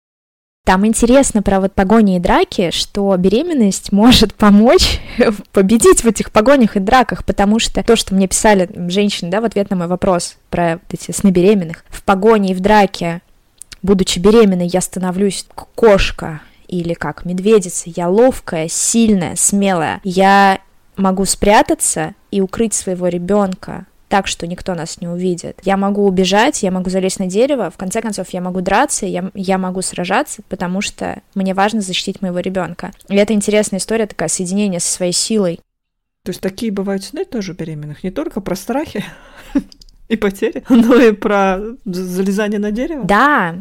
Там 0.71 0.87
интересно 0.87 1.43
про 1.43 1.59
вот 1.59 1.73
погони 1.73 2.15
и 2.15 2.21
драки, 2.21 2.71
что 2.71 3.17
беременность 3.17 3.91
может 3.91 4.35
помочь 4.35 5.01
победить 5.53 6.05
в 6.05 6.07
этих 6.07 6.31
погонях 6.31 6.77
и 6.77 6.79
драках, 6.79 7.25
потому 7.25 7.59
что 7.59 7.83
то, 7.83 7.97
что 7.97 8.15
мне 8.15 8.29
писали 8.29 8.71
женщины, 8.89 9.33
да, 9.33 9.41
в 9.41 9.45
ответ 9.45 9.69
на 9.71 9.75
мой 9.75 9.89
вопрос 9.89 10.37
про 10.49 10.79
эти 10.93 11.11
сны 11.11 11.31
беременных, 11.31 11.85
в 11.89 12.05
погоне 12.05 12.53
и 12.53 12.55
в 12.55 12.61
драке, 12.61 13.21
будучи 13.83 14.21
беременной, 14.21 14.69
я 14.69 14.81
становлюсь 14.81 15.45
кошка, 15.75 16.41
или 16.69 16.95
как 16.95 17.25
медведица, 17.25 17.91
я 17.91 18.09
ловкая, 18.09 18.69
сильная, 18.69 19.35
смелая, 19.35 20.01
я 20.05 20.61
могу 20.95 21.25
спрятаться 21.25 22.15
и 22.31 22.41
укрыть 22.41 22.75
своего 22.75 23.09
ребенка 23.09 23.87
так, 24.11 24.27
что 24.27 24.47
никто 24.47 24.75
нас 24.75 25.01
не 25.01 25.09
увидит. 25.09 25.61
Я 25.63 25.77
могу 25.77 26.05
убежать, 26.05 26.63
я 26.65 26.73
могу 26.73 26.91
залезть 26.91 27.21
на 27.21 27.27
дерево, 27.27 27.71
в 27.71 27.77
конце 27.77 28.03
концов, 28.03 28.29
я 28.31 28.41
могу 28.41 28.61
драться, 28.61 29.07
я, 29.07 29.31
я 29.35 29.57
могу 29.57 29.83
сражаться, 29.83 30.43
потому 30.49 30.81
что 30.81 31.23
мне 31.37 31.55
важно 31.55 31.81
защитить 31.81 32.21
моего 32.21 32.41
ребенка. 32.41 32.91
И 33.09 33.15
это 33.15 33.33
интересная 33.33 33.79
история, 33.79 34.07
такая 34.07 34.29
соединение 34.29 34.81
со 34.81 34.93
своей 34.93 35.13
силой. 35.13 35.61
То 36.25 36.31
есть 36.31 36.41
такие 36.41 36.73
бывают 36.73 37.05
сны 37.05 37.25
тоже 37.25 37.55
беременных, 37.55 38.03
не 38.03 38.11
только 38.11 38.41
про 38.41 38.57
страхи 38.57 39.05
и 40.09 40.17
потери, 40.17 40.65
но 40.69 40.97
и 40.97 41.13
про 41.13 41.61
залезание 41.85 42.59
на 42.59 42.73
дерево? 42.73 43.05
Да, 43.05 43.55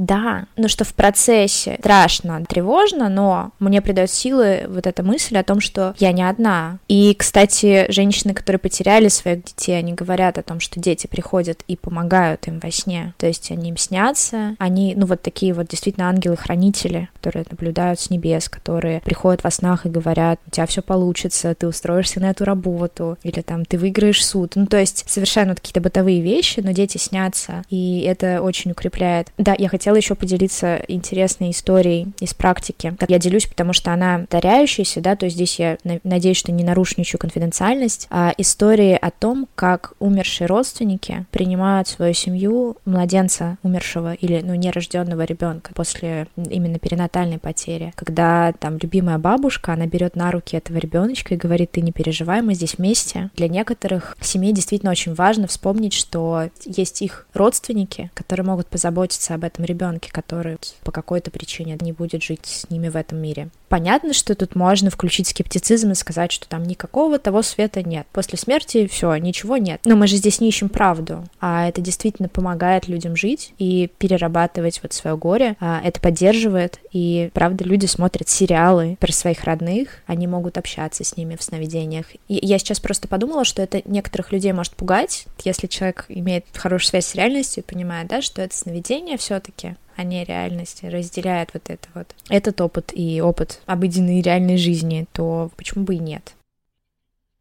да, 0.00 0.46
но 0.56 0.66
что 0.66 0.84
в 0.84 0.94
процессе 0.94 1.76
страшно, 1.78 2.42
тревожно, 2.46 3.10
но 3.10 3.50
мне 3.58 3.82
придает 3.82 4.10
силы 4.10 4.64
вот 4.66 4.86
эта 4.86 5.02
мысль 5.02 5.36
о 5.36 5.44
том, 5.44 5.60
что 5.60 5.94
я 5.98 6.12
не 6.12 6.26
одна. 6.26 6.78
И, 6.88 7.14
кстати, 7.14 7.84
женщины, 7.92 8.32
которые 8.32 8.58
потеряли 8.58 9.08
своих 9.08 9.44
детей, 9.44 9.78
они 9.78 9.92
говорят 9.92 10.38
о 10.38 10.42
том, 10.42 10.58
что 10.58 10.80
дети 10.80 11.06
приходят 11.06 11.62
и 11.68 11.76
помогают 11.76 12.48
им 12.48 12.60
во 12.60 12.70
сне. 12.70 13.12
То 13.18 13.26
есть 13.26 13.50
они 13.50 13.68
им 13.68 13.76
снятся, 13.76 14.56
они, 14.58 14.94
ну 14.96 15.04
вот 15.04 15.20
такие 15.20 15.52
вот 15.52 15.68
действительно 15.68 16.08
ангелы-хранители, 16.08 17.10
которые 17.16 17.44
наблюдают 17.50 18.00
с 18.00 18.08
небес, 18.08 18.48
которые 18.48 19.02
приходят 19.02 19.44
во 19.44 19.50
снах 19.50 19.84
и 19.84 19.90
говорят, 19.90 20.40
у 20.46 20.50
тебя 20.50 20.64
все 20.64 20.80
получится, 20.80 21.54
ты 21.54 21.68
устроишься 21.68 22.20
на 22.20 22.30
эту 22.30 22.46
работу, 22.46 23.18
или 23.22 23.42
там 23.42 23.66
ты 23.66 23.76
выиграешь 23.76 24.24
суд. 24.24 24.52
Ну 24.54 24.64
то 24.64 24.78
есть 24.78 25.04
совершенно 25.10 25.54
какие-то 25.54 25.82
бытовые 25.82 26.22
вещи, 26.22 26.60
но 26.60 26.72
дети 26.72 26.96
снятся, 26.96 27.64
и 27.68 28.00
это 28.00 28.40
очень 28.40 28.70
укрепляет. 28.70 29.30
Да, 29.36 29.54
я 29.58 29.68
хотела 29.68 29.89
хотела 29.90 29.96
еще 29.96 30.14
поделиться 30.14 30.76
интересной 30.88 31.50
историей 31.50 32.08
из 32.20 32.32
практики. 32.32 32.94
Я 33.08 33.18
делюсь, 33.18 33.46
потому 33.46 33.72
что 33.72 33.92
она 33.92 34.20
повторяющаяся, 34.20 35.00
да, 35.00 35.16
то 35.16 35.26
есть 35.26 35.36
здесь 35.36 35.58
я 35.58 35.78
надеюсь, 36.04 36.36
что 36.36 36.52
не 36.52 36.62
нарушу 36.62 36.94
ничью 36.96 37.18
конфиденциальность, 37.18 38.06
а 38.10 38.32
истории 38.38 38.96
о 39.00 39.10
том, 39.10 39.48
как 39.56 39.94
умершие 39.98 40.46
родственники 40.46 41.26
принимают 41.32 41.88
свою 41.88 42.14
семью 42.14 42.76
младенца 42.84 43.58
умершего 43.62 44.14
или, 44.14 44.40
ну, 44.42 44.54
нерожденного 44.54 45.24
ребенка 45.24 45.72
после 45.74 46.28
именно 46.36 46.78
перинатальной 46.78 47.38
потери, 47.38 47.92
когда 47.96 48.52
там 48.52 48.78
любимая 48.80 49.18
бабушка, 49.18 49.72
она 49.72 49.86
берет 49.86 50.14
на 50.14 50.30
руки 50.30 50.56
этого 50.56 50.78
ребеночка 50.78 51.34
и 51.34 51.38
говорит, 51.38 51.72
ты 51.72 51.80
не 51.80 51.90
переживай, 51.90 52.42
мы 52.42 52.54
здесь 52.54 52.76
вместе. 52.78 53.30
Для 53.36 53.48
некоторых 53.48 54.16
семей 54.20 54.52
действительно 54.52 54.92
очень 54.92 55.14
важно 55.14 55.48
вспомнить, 55.48 55.94
что 55.94 56.50
есть 56.64 57.02
их 57.02 57.26
родственники, 57.34 58.10
которые 58.14 58.46
могут 58.46 58.68
позаботиться 58.68 59.34
об 59.34 59.44
этом 59.44 59.64
ребенке 59.64 59.79
ребенке, 59.80 60.10
который 60.12 60.58
по 60.84 60.92
какой-то 60.92 61.30
причине 61.30 61.76
не 61.80 61.92
будет 61.92 62.22
жить 62.22 62.44
с 62.44 62.70
ними 62.70 62.88
в 62.88 62.96
этом 62.96 63.18
мире. 63.18 63.48
Понятно, 63.68 64.12
что 64.12 64.34
тут 64.34 64.56
можно 64.56 64.90
включить 64.90 65.28
скептицизм 65.28 65.92
и 65.92 65.94
сказать, 65.94 66.32
что 66.32 66.48
там 66.48 66.64
никакого 66.64 67.18
того 67.20 67.42
света 67.42 67.82
нет. 67.84 68.06
После 68.12 68.36
смерти 68.36 68.88
все, 68.88 69.14
ничего 69.16 69.58
нет. 69.58 69.80
Но 69.84 69.94
мы 69.94 70.08
же 70.08 70.16
здесь 70.16 70.40
не 70.40 70.48
ищем 70.48 70.68
правду, 70.68 71.24
а 71.40 71.68
это 71.68 71.80
действительно 71.80 72.28
помогает 72.28 72.88
людям 72.88 73.14
жить 73.14 73.54
и 73.58 73.88
перерабатывать 73.98 74.80
вот 74.82 74.92
свое 74.92 75.16
горе. 75.16 75.56
А 75.60 75.80
это 75.84 76.00
поддерживает, 76.00 76.80
и 76.92 77.30
правда 77.32 77.62
люди 77.64 77.86
смотрят 77.86 78.28
сериалы 78.28 78.96
про 78.98 79.12
своих 79.12 79.44
родных, 79.44 80.02
они 80.06 80.26
могут 80.26 80.58
общаться 80.58 81.04
с 81.04 81.16
ними 81.16 81.36
в 81.36 81.42
сновидениях. 81.42 82.06
И 82.26 82.40
я 82.44 82.58
сейчас 82.58 82.80
просто 82.80 83.06
подумала, 83.06 83.44
что 83.44 83.62
это 83.62 83.82
некоторых 83.84 84.32
людей 84.32 84.52
может 84.52 84.74
пугать, 84.74 85.26
если 85.44 85.68
человек 85.68 86.06
имеет 86.08 86.44
хорошую 86.54 86.88
связь 86.90 87.06
с 87.06 87.14
реальностью 87.14 87.62
и 87.62 87.66
понимает, 87.66 88.08
да, 88.08 88.20
что 88.20 88.42
это 88.42 88.56
сновидение 88.56 89.16
все-таки, 89.16 89.59
а 89.96 90.02
не 90.02 90.24
реальности, 90.24 90.86
разделяет 90.86 91.50
вот 91.52 91.68
это 91.68 91.88
вот, 91.94 92.14
этот 92.28 92.60
опыт 92.60 92.92
и 92.94 93.20
опыт 93.20 93.60
обыденной 93.66 94.22
реальной 94.22 94.56
жизни, 94.56 95.06
то 95.12 95.50
почему 95.56 95.84
бы 95.84 95.96
и 95.96 95.98
нет? 95.98 96.34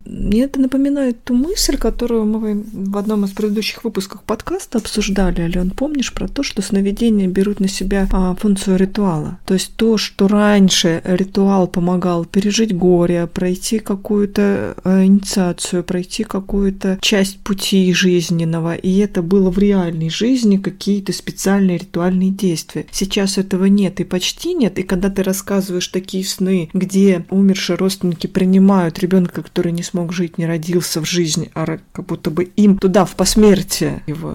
Мне 0.05 0.43
это 0.43 0.61
напоминает 0.61 1.23
ту 1.25 1.33
мысль, 1.33 1.77
которую 1.77 2.23
мы 2.23 2.63
в 2.71 2.97
одном 2.97 3.25
из 3.25 3.31
предыдущих 3.31 3.83
выпусков 3.83 4.23
подкаста 4.23 4.77
обсуждали, 4.77 5.41
Ален, 5.41 5.71
помнишь 5.71 6.13
про 6.13 6.29
то, 6.29 6.41
что 6.41 6.61
сновидения 6.61 7.27
берут 7.27 7.59
на 7.59 7.67
себя 7.67 8.07
а, 8.13 8.33
функцию 8.35 8.77
ритуала? 8.77 9.39
То 9.45 9.55
есть 9.55 9.75
то, 9.75 9.97
что 9.97 10.29
раньше 10.29 11.01
ритуал 11.03 11.67
помогал 11.67 12.23
пережить 12.23 12.73
горе, 12.73 13.27
пройти 13.27 13.79
какую-то 13.79 14.77
а, 14.85 15.03
инициацию, 15.03 15.83
пройти 15.83 16.23
какую-то 16.23 16.97
часть 17.01 17.39
пути 17.39 17.93
жизненного, 17.93 18.75
и 18.75 18.99
это 18.99 19.21
было 19.21 19.51
в 19.51 19.59
реальной 19.59 20.09
жизни 20.09 20.55
какие-то 20.55 21.11
специальные 21.11 21.77
ритуальные 21.77 22.29
действия. 22.29 22.85
Сейчас 22.91 23.37
этого 23.37 23.65
нет 23.65 23.99
и 23.99 24.05
почти 24.05 24.53
нет, 24.53 24.79
и 24.79 24.83
когда 24.83 25.09
ты 25.09 25.23
рассказываешь 25.23 25.89
такие 25.89 26.23
сны, 26.23 26.69
где 26.73 27.25
умершие 27.29 27.75
родственники 27.75 28.27
принимают 28.27 28.99
ребенка, 28.99 29.41
который 29.41 29.73
не 29.73 29.83
смог 29.89 30.13
жить, 30.13 30.37
не 30.37 30.45
родился 30.45 31.01
в 31.01 31.05
жизни, 31.05 31.51
а 31.53 31.79
как 31.91 32.05
будто 32.05 32.29
бы 32.29 32.43
им 32.43 32.77
туда 32.77 33.05
в 33.05 33.15
посмертие 33.15 34.03
его 34.07 34.33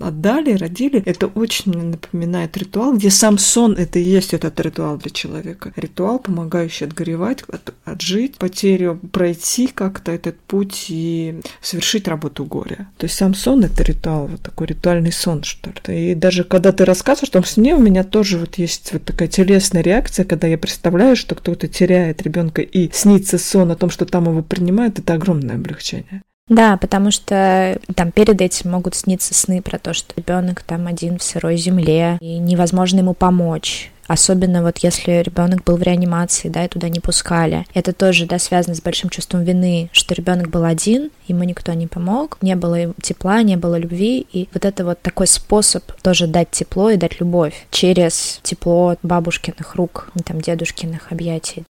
отдали, 0.00 0.54
родили, 0.54 1.02
это 1.04 1.26
очень 1.26 1.72
напоминает 1.72 2.56
ритуал, 2.56 2.94
где 2.94 3.10
сам 3.10 3.38
сон 3.38 3.74
это 3.74 3.98
и 3.98 4.02
есть 4.02 4.34
этот 4.34 4.58
ритуал 4.60 4.96
для 4.96 5.10
человека. 5.10 5.72
Ритуал, 5.76 6.18
помогающий 6.18 6.86
отгоревать, 6.86 7.42
от, 7.48 7.74
отжить 7.84 8.36
потерю, 8.36 8.98
пройти 9.12 9.66
как-то 9.66 10.12
этот 10.12 10.38
путь 10.40 10.86
и 10.88 11.40
совершить 11.60 12.08
работу 12.08 12.44
горя. 12.44 12.88
То 12.98 13.04
есть 13.04 13.16
сам 13.16 13.34
сон 13.34 13.64
это 13.64 13.82
ритуал, 13.82 14.26
вот 14.26 14.40
такой 14.40 14.68
ритуальный 14.68 15.12
сон, 15.12 15.42
что 15.42 15.70
ли. 15.70 16.10
И 16.10 16.14
даже 16.14 16.44
когда 16.44 16.72
ты 16.72 16.84
рассказываешь, 16.84 17.28
в 17.28 17.32
том 17.32 17.44
сне 17.44 17.74
у 17.74 17.80
меня 17.80 18.04
тоже 18.04 18.38
вот 18.38 18.56
есть 18.56 18.92
вот 18.92 19.04
такая 19.04 19.28
телесная 19.28 19.82
реакция, 19.82 20.24
когда 20.24 20.46
я 20.46 20.58
представляю, 20.58 21.16
что 21.16 21.34
кто-то 21.34 21.68
теряет 21.68 22.22
ребенка 22.22 22.62
и 22.62 22.90
снится 22.92 23.38
сон 23.38 23.70
о 23.70 23.76
том, 23.76 23.90
что 23.90 24.06
там 24.06 24.24
его 24.24 24.42
принимают, 24.42 24.93
бывает 24.94 24.98
это 24.98 25.14
огромное 25.14 25.56
облегчение. 25.56 26.22
Да, 26.48 26.76
потому 26.76 27.10
что 27.10 27.78
там 27.94 28.12
перед 28.12 28.40
этим 28.40 28.70
могут 28.70 28.94
сниться 28.94 29.32
сны 29.32 29.62
про 29.62 29.78
то, 29.78 29.94
что 29.94 30.12
ребенок 30.16 30.62
там 30.62 30.86
один 30.86 31.18
в 31.18 31.22
сырой 31.22 31.56
земле, 31.56 32.18
и 32.20 32.38
невозможно 32.38 32.98
ему 32.98 33.14
помочь. 33.14 33.90
Особенно 34.06 34.62
вот 34.62 34.76
если 34.78 35.22
ребенок 35.22 35.64
был 35.64 35.78
в 35.78 35.82
реанимации, 35.82 36.50
да, 36.50 36.66
и 36.66 36.68
туда 36.68 36.90
не 36.90 37.00
пускали. 37.00 37.64
Это 37.72 37.94
тоже, 37.94 38.26
да, 38.26 38.38
связано 38.38 38.74
с 38.74 38.82
большим 38.82 39.08
чувством 39.08 39.44
вины, 39.44 39.88
что 39.92 40.14
ребенок 40.14 40.50
был 40.50 40.64
один, 40.64 41.10
ему 41.26 41.44
никто 41.44 41.72
не 41.72 41.86
помог, 41.86 42.36
не 42.42 42.54
было 42.54 42.92
тепла, 43.00 43.40
не 43.40 43.56
было 43.56 43.76
любви. 43.78 44.26
И 44.30 44.46
вот 44.52 44.66
это 44.66 44.84
вот 44.84 45.00
такой 45.00 45.26
способ 45.26 45.90
тоже 46.02 46.26
дать 46.26 46.50
тепло 46.50 46.90
и 46.90 46.98
дать 46.98 47.18
любовь 47.20 47.54
через 47.70 48.40
тепло 48.42 48.96
бабушкиных 49.02 49.74
рук, 49.76 50.10
там, 50.26 50.42
дедушкиных 50.42 51.10
объятий. 51.10 51.64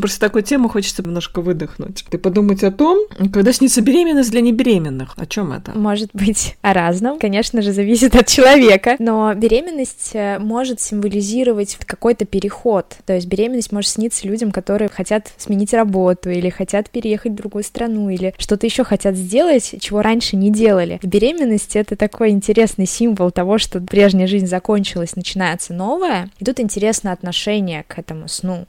Просто 0.00 0.20
такую 0.20 0.42
тему 0.42 0.68
хочется 0.68 1.02
немножко 1.02 1.40
выдохнуть. 1.40 2.04
Ты 2.10 2.18
подумать 2.18 2.62
о 2.62 2.70
том, 2.70 3.06
когда 3.32 3.52
снится 3.52 3.80
беременность 3.80 4.30
для 4.30 4.40
небеременных. 4.40 5.14
О 5.16 5.26
чем 5.26 5.52
это? 5.52 5.76
Может 5.76 6.10
быть 6.12 6.56
о 6.62 6.72
разном. 6.72 7.18
Конечно 7.18 7.62
же, 7.62 7.72
зависит 7.72 8.14
от 8.14 8.26
человека. 8.26 8.96
Но 8.98 9.34
беременность 9.34 10.10
э, 10.14 10.38
может 10.38 10.80
символизировать 10.80 11.76
какой-то 11.84 12.24
переход. 12.24 12.96
То 13.06 13.14
есть 13.14 13.26
беременность 13.26 13.72
может 13.72 13.90
сниться 13.90 14.26
людям, 14.26 14.52
которые 14.52 14.88
хотят 14.88 15.32
сменить 15.36 15.74
работу 15.74 16.30
или 16.30 16.48
хотят 16.48 16.90
переехать 16.90 17.32
в 17.32 17.36
другую 17.36 17.64
страну 17.64 18.10
или 18.10 18.34
что-то 18.38 18.66
еще 18.66 18.84
хотят 18.84 19.16
сделать, 19.16 19.74
чего 19.80 20.02
раньше 20.02 20.36
не 20.36 20.50
делали. 20.50 21.00
Беременность— 21.02 21.76
это 21.76 21.96
такой 21.96 22.30
интересный 22.30 22.86
символ 22.86 23.30
того, 23.30 23.58
что 23.58 23.80
прежняя 23.80 24.26
жизнь 24.26 24.46
закончилась, 24.46 25.16
начинается 25.16 25.72
новая. 25.72 26.30
И 26.38 26.44
тут 26.44 26.60
интересно 26.60 27.12
отношение 27.12 27.84
к 27.86 27.98
этому 27.98 28.28
сну. 28.28 28.66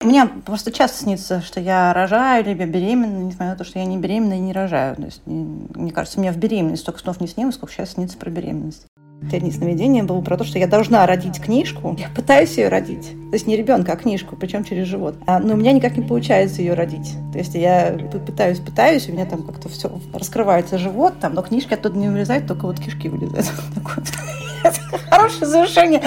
Мне 0.00 0.26
просто 0.26 0.70
часто 0.70 1.02
снится, 1.02 1.40
что 1.40 1.58
я 1.58 1.92
рожаю, 1.92 2.44
либо 2.44 2.66
беременна, 2.66 3.18
несмотря 3.24 3.50
на 3.50 3.56
то, 3.56 3.64
что 3.64 3.80
я 3.80 3.84
не 3.84 3.96
беременна 3.96 4.34
и 4.34 4.38
не 4.38 4.52
рожаю. 4.52 4.94
То 4.94 5.02
есть, 5.02 5.22
мне 5.26 5.90
кажется, 5.90 6.20
у 6.20 6.22
меня 6.22 6.32
в 6.32 6.36
беременности 6.36 6.82
столько 6.82 7.00
снов 7.00 7.20
не 7.20 7.26
снилось, 7.26 7.56
сколько 7.56 7.72
сейчас 7.72 7.92
снится 7.92 8.16
про 8.16 8.30
беременность. 8.30 8.86
Последнее 9.20 9.52
сновидение 9.52 10.04
было 10.04 10.20
про 10.20 10.36
то, 10.36 10.44
что 10.44 10.60
я 10.60 10.68
должна 10.68 11.04
родить 11.04 11.40
книжку. 11.40 11.96
Я 11.98 12.08
пытаюсь 12.14 12.56
ее 12.56 12.68
родить. 12.68 13.08
То 13.30 13.34
есть 13.34 13.48
не 13.48 13.56
ребенка, 13.56 13.94
а 13.94 13.96
книжку, 13.96 14.36
причем 14.36 14.62
через 14.62 14.86
живот. 14.86 15.16
А, 15.26 15.40
но 15.40 15.54
у 15.54 15.56
меня 15.56 15.72
никак 15.72 15.96
не 15.96 16.04
получается 16.04 16.62
ее 16.62 16.74
родить. 16.74 17.14
То 17.32 17.38
есть 17.38 17.56
я 17.56 17.98
пытаюсь, 18.24 18.60
пытаюсь, 18.60 19.08
у 19.08 19.12
меня 19.12 19.26
там 19.26 19.42
как-то 19.42 19.68
все 19.68 19.90
раскрывается 20.14 20.78
живот, 20.78 21.14
там, 21.20 21.34
но 21.34 21.42
книжки 21.42 21.74
оттуда 21.74 21.98
не 21.98 22.08
вылезает, 22.08 22.46
только 22.46 22.66
вот 22.66 22.78
кишки 22.78 23.08
вылезают. 23.08 23.50
Хорошее 25.10 25.46
завершение. 25.46 26.02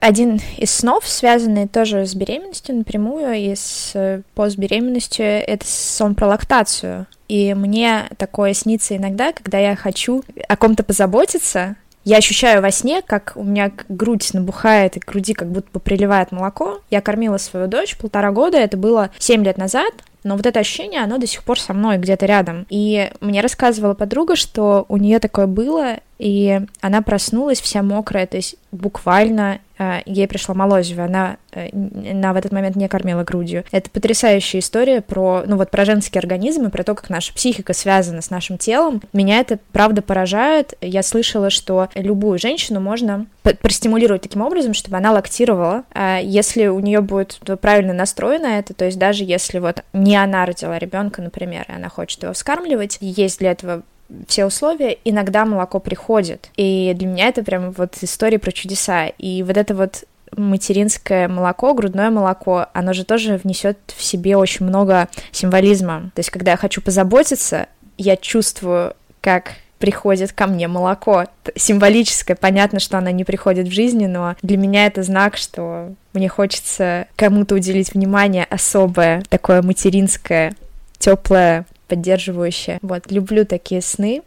Один 0.00 0.40
из 0.56 0.70
снов, 0.70 1.06
связанный 1.06 1.68
тоже 1.68 2.06
с 2.06 2.14
беременностью 2.14 2.76
напрямую 2.76 3.34
и 3.34 3.54
с 3.54 3.92
э, 3.94 4.22
постбеременностью, 4.34 5.24
это 5.24 5.66
сон 5.66 6.14
про 6.14 6.28
лактацию. 6.28 7.06
И 7.28 7.54
мне 7.54 8.08
такое 8.18 8.54
снится 8.54 8.96
иногда, 8.96 9.32
когда 9.32 9.58
я 9.58 9.74
хочу 9.74 10.22
о 10.48 10.56
ком-то 10.56 10.84
позаботиться, 10.84 11.76
Я 12.06 12.18
ощущаю 12.18 12.62
во 12.62 12.70
сне, 12.70 13.02
как 13.02 13.32
у 13.34 13.42
меня 13.42 13.72
грудь 13.88 14.32
набухает, 14.32 14.96
и 14.96 15.00
к 15.00 15.06
груди 15.06 15.34
как 15.34 15.50
будто 15.50 15.68
бы 15.72 15.80
приливает 15.80 16.30
молоко. 16.30 16.80
Я 16.88 17.00
кормила 17.00 17.36
свою 17.36 17.66
дочь 17.66 17.98
полтора 17.98 18.30
года, 18.30 18.58
это 18.58 18.76
было 18.76 19.10
7 19.18 19.42
лет 19.42 19.58
назад, 19.58 19.92
но 20.22 20.36
вот 20.36 20.46
это 20.46 20.60
ощущение, 20.60 21.02
оно 21.02 21.18
до 21.18 21.26
сих 21.26 21.42
пор 21.42 21.58
со 21.58 21.74
мной 21.74 21.98
где-то 21.98 22.26
рядом. 22.26 22.64
И 22.70 23.10
мне 23.20 23.40
рассказывала 23.40 23.94
подруга, 23.94 24.36
что 24.36 24.86
у 24.88 24.98
нее 24.98 25.18
такое 25.18 25.48
было, 25.48 25.96
и 26.20 26.60
она 26.80 27.02
проснулась 27.02 27.60
вся 27.60 27.82
мокрая, 27.82 28.28
то 28.28 28.36
есть 28.36 28.54
буквально 28.70 29.58
ей 30.06 30.26
пришло 30.26 30.54
молозиво, 30.54 31.04
она, 31.04 31.36
э, 31.52 31.68
она 31.72 32.32
в 32.32 32.36
этот 32.36 32.52
момент 32.52 32.76
не 32.76 32.88
кормила 32.88 33.24
грудью. 33.24 33.64
Это 33.72 33.90
потрясающая 33.90 34.60
история 34.60 35.00
про, 35.00 35.44
ну 35.46 35.56
вот 35.56 35.70
про 35.70 35.84
женский 35.84 36.18
организм 36.18 36.66
и 36.66 36.70
про 36.70 36.82
то, 36.82 36.94
как 36.94 37.10
наша 37.10 37.32
психика 37.34 37.72
связана 37.72 38.22
с 38.22 38.30
нашим 38.30 38.58
телом. 38.58 39.02
Меня 39.12 39.40
это 39.40 39.58
правда 39.72 40.02
поражает. 40.02 40.74
Я 40.80 41.02
слышала, 41.02 41.50
что 41.50 41.88
любую 41.94 42.38
женщину 42.38 42.80
можно 42.80 43.26
простимулировать 43.42 44.22
таким 44.22 44.42
образом, 44.42 44.74
чтобы 44.74 44.96
она 44.96 45.12
лактировала, 45.12 45.84
а 45.92 46.18
если 46.18 46.66
у 46.66 46.80
нее 46.80 47.00
будет 47.00 47.40
правильно 47.60 47.92
настроено 47.92 48.46
это, 48.46 48.74
то 48.74 48.84
есть 48.84 48.98
даже 48.98 49.24
если 49.24 49.58
вот 49.58 49.84
не 49.92 50.16
она 50.16 50.46
родила 50.46 50.78
ребенка, 50.78 51.22
например, 51.22 51.64
и 51.68 51.72
она 51.72 51.88
хочет 51.88 52.22
его 52.22 52.32
вскармливать, 52.32 52.98
есть 53.00 53.38
для 53.38 53.52
этого 53.52 53.82
все 54.28 54.46
условия, 54.46 54.98
иногда 55.04 55.44
молоко 55.44 55.80
приходит. 55.80 56.50
И 56.56 56.94
для 56.96 57.06
меня 57.06 57.28
это 57.28 57.42
прям 57.42 57.72
вот 57.72 57.96
история 58.00 58.38
про 58.38 58.52
чудеса. 58.52 59.06
И 59.06 59.42
вот 59.42 59.56
это 59.56 59.74
вот 59.74 60.04
материнское 60.36 61.28
молоко, 61.28 61.74
грудное 61.74 62.10
молоко, 62.10 62.66
оно 62.72 62.92
же 62.92 63.04
тоже 63.04 63.40
внесет 63.42 63.78
в 63.96 64.02
себе 64.02 64.36
очень 64.36 64.66
много 64.66 65.08
символизма. 65.32 66.10
То 66.14 66.20
есть, 66.20 66.30
когда 66.30 66.52
я 66.52 66.56
хочу 66.56 66.80
позаботиться, 66.82 67.66
я 67.96 68.16
чувствую, 68.16 68.94
как 69.20 69.54
приходит 69.78 70.32
ко 70.32 70.46
мне 70.46 70.68
молоко. 70.68 71.24
Символическое, 71.54 72.36
понятно, 72.36 72.80
что 72.80 72.98
она 72.98 73.12
не 73.12 73.24
приходит 73.24 73.68
в 73.68 73.72
жизни, 73.72 74.06
но 74.06 74.36
для 74.42 74.56
меня 74.56 74.86
это 74.86 75.02
знак, 75.02 75.36
что 75.36 75.94
мне 76.12 76.28
хочется 76.28 77.06
кому-то 77.16 77.54
уделить 77.54 77.92
внимание 77.92 78.44
особое, 78.44 79.22
такое 79.28 79.62
материнское, 79.62 80.54
теплое, 80.98 81.66
поддерживающее. 81.86 82.78
Вот, 82.82 83.10
люблю 83.10 83.44
такие 83.44 83.80
сны 83.80 84.22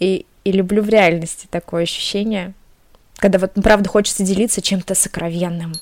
и, 0.00 0.26
и 0.44 0.52
люблю 0.52 0.82
в 0.82 0.88
реальности 0.88 1.46
такое 1.50 1.84
ощущение, 1.84 2.54
когда 3.16 3.38
вот, 3.38 3.52
правда, 3.54 3.88
хочется 3.88 4.22
делиться 4.22 4.62
чем-то 4.62 4.94
сокровенным. 4.94 5.72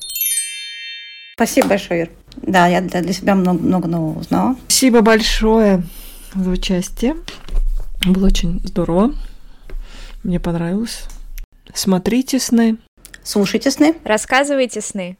Спасибо 1.35 1.69
большое, 1.69 2.03
Ир. 2.03 2.11
Да, 2.37 2.67
я 2.67 2.81
для, 2.81 3.03
для 3.03 3.13
себя 3.13 3.35
много, 3.35 3.63
много 3.63 3.89
нового 3.89 4.21
узнала. 4.21 4.57
Спасибо 4.69 5.03
большое 5.03 5.83
за 6.35 6.51
участие. 6.51 7.17
Было 8.07 8.27
очень 8.27 8.61
здорово. 8.65 9.15
Мне 10.23 10.41
понравилось. 10.41 11.05
Смотрите 11.75 12.39
сны. 12.39 12.79
Слушайте 13.23 13.71
сны. 13.71 13.97
Рассказывайте 14.05 14.81
сны. 14.81 15.19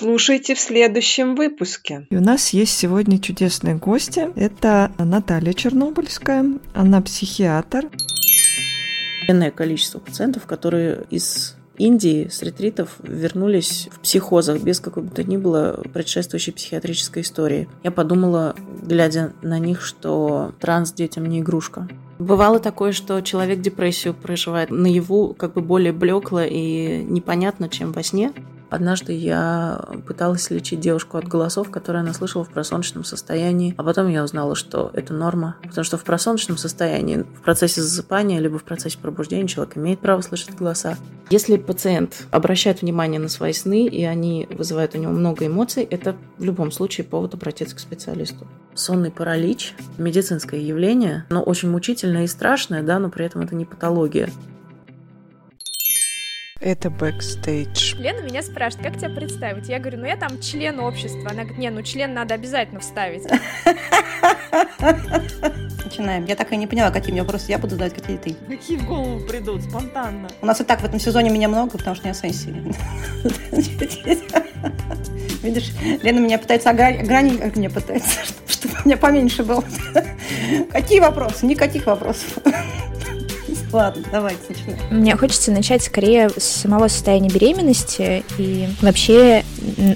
Слушайте 0.00 0.54
в 0.54 0.58
следующем 0.58 1.34
выпуске. 1.34 2.06
И 2.08 2.16
у 2.16 2.22
нас 2.22 2.54
есть 2.54 2.74
сегодня 2.74 3.18
чудесные 3.18 3.74
гости. 3.74 4.30
Это 4.34 4.90
Наталья 4.96 5.52
Чернобыльская, 5.52 6.46
она 6.72 7.02
психиатр. 7.02 7.90
Энное 9.28 9.50
количество 9.50 9.98
пациентов, 9.98 10.46
которые 10.46 11.04
из 11.10 11.54
Индии 11.76 12.28
с 12.28 12.40
ретритов 12.40 12.96
вернулись 13.02 13.90
в 13.92 14.00
психозах 14.00 14.62
без 14.62 14.80
какой 14.80 15.02
бы 15.02 15.10
то 15.10 15.22
ни 15.22 15.36
было 15.36 15.82
предшествующей 15.92 16.54
психиатрической 16.54 17.20
истории. 17.20 17.68
Я 17.82 17.90
подумала, 17.90 18.56
глядя 18.82 19.34
на 19.42 19.58
них, 19.58 19.82
что 19.82 20.54
транс 20.60 20.94
детям 20.94 21.26
не 21.26 21.40
игрушка. 21.40 21.88
Бывало 22.18 22.58
такое, 22.58 22.92
что 22.92 23.20
человек 23.20 23.60
депрессию 23.60 24.14
проживает 24.14 24.70
наяву 24.70 25.34
как 25.34 25.54
бы 25.54 25.60
более 25.60 25.92
блекло 25.92 26.40
и 26.40 27.02
непонятно, 27.02 27.68
чем 27.68 27.92
во 27.92 28.02
сне. 28.02 28.32
Однажды 28.70 29.12
я 29.12 29.84
пыталась 30.06 30.48
лечить 30.50 30.80
девушку 30.80 31.18
от 31.18 31.26
голосов, 31.26 31.70
которые 31.70 32.00
она 32.00 32.14
слышала 32.14 32.44
в 32.44 32.50
просоночном 32.50 33.04
состоянии, 33.04 33.74
а 33.76 33.82
потом 33.82 34.08
я 34.08 34.22
узнала, 34.22 34.54
что 34.54 34.90
это 34.94 35.12
норма, 35.12 35.56
потому 35.62 35.84
что 35.84 35.98
в 35.98 36.04
просоночном 36.04 36.56
состоянии, 36.56 37.18
в 37.18 37.42
процессе 37.42 37.82
засыпания, 37.82 38.38
либо 38.38 38.58
в 38.58 38.64
процессе 38.64 38.96
пробуждения 38.98 39.48
человек 39.48 39.76
имеет 39.76 39.98
право 39.98 40.20
слышать 40.20 40.54
голоса. 40.54 40.96
Если 41.30 41.56
пациент 41.56 42.26
обращает 42.30 42.82
внимание 42.82 43.20
на 43.20 43.28
свои 43.28 43.52
сны, 43.52 43.86
и 43.86 44.04
они 44.04 44.48
вызывают 44.50 44.94
у 44.94 44.98
него 44.98 45.12
много 45.12 45.46
эмоций, 45.46 45.82
это 45.84 46.16
в 46.38 46.44
любом 46.44 46.70
случае 46.70 47.04
повод 47.04 47.34
обратиться 47.34 47.76
к 47.76 47.80
специалисту. 47.80 48.46
Сонный 48.74 49.10
паралич– 49.10 49.74
медицинское 49.98 50.60
явление, 50.60 51.26
но 51.28 51.42
очень 51.42 51.70
мучительное 51.70 52.24
и 52.24 52.28
страшное, 52.28 52.82
да, 52.82 52.98
но 52.98 53.10
при 53.10 53.26
этом 53.26 53.42
это 53.42 53.54
не 53.54 53.64
патология. 53.64 54.30
Это 56.60 56.90
бэкстейдж. 56.90 57.94
Лена 57.96 58.20
меня 58.20 58.42
спрашивает, 58.42 58.88
как 58.88 58.98
тебя 58.98 59.08
представить? 59.08 59.70
Я 59.70 59.78
говорю, 59.78 60.00
ну 60.00 60.04
я 60.04 60.16
там 60.16 60.38
член 60.42 60.78
общества. 60.78 61.30
Она 61.30 61.44
говорит, 61.44 61.56
не, 61.56 61.70
ну 61.70 61.82
член 61.82 62.12
надо 62.12 62.34
обязательно 62.34 62.80
вставить. 62.80 63.22
Начинаем. 65.82 66.26
Я 66.26 66.36
так 66.36 66.52
и 66.52 66.58
не 66.58 66.66
поняла, 66.66 66.90
какие 66.90 67.12
мне 67.12 67.22
вопросы 67.22 67.46
я 67.48 67.56
буду 67.56 67.76
задать, 67.76 67.94
какие 67.94 68.18
ты. 68.18 68.34
Какие 68.46 68.76
в 68.76 68.86
голову 68.86 69.20
придут 69.20 69.62
спонтанно? 69.62 70.28
У 70.42 70.46
нас 70.46 70.60
и 70.60 70.64
так 70.64 70.82
в 70.82 70.84
этом 70.84 71.00
сезоне 71.00 71.30
меня 71.30 71.48
много, 71.48 71.78
потому 71.78 71.96
что 71.96 72.04
меня 72.04 72.14
сессии. 72.14 72.52
Видишь, 75.42 75.72
Лена 76.02 76.18
меня 76.18 76.38
пытается 76.38 76.68
ограничить, 76.68 77.40
как 77.40 77.56
мне 77.56 77.70
пытается, 77.70 78.20
чтобы 78.46 78.74
у 78.84 78.86
меня 78.86 78.98
поменьше 78.98 79.44
было. 79.44 79.64
Какие 80.70 81.00
вопросы? 81.00 81.46
Никаких 81.46 81.86
вопросов. 81.86 82.36
Ладно, 83.72 84.02
давайте 84.10 84.42
начинаем. 84.48 84.78
Мне 84.90 85.16
хочется 85.16 85.52
начать 85.52 85.84
скорее 85.84 86.28
с 86.30 86.44
самого 86.44 86.88
состояния 86.88 87.28
беременности 87.28 88.24
и 88.36 88.68
вообще, 88.82 89.44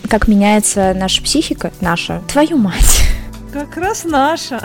как 0.09 0.29
меняется 0.29 0.95
наша 0.95 1.23
психика, 1.23 1.73
наша, 1.81 2.23
твою 2.29 2.57
мать. 2.57 3.03
Как 3.53 3.77
раз 3.77 4.05
наша. 4.05 4.61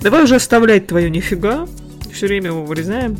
Давай 0.00 0.22
уже 0.24 0.36
оставлять 0.36 0.86
твою 0.86 1.10
нифига. 1.10 1.66
Все 2.12 2.26
время 2.26 2.48
его 2.48 2.64
вырезаем. 2.64 3.16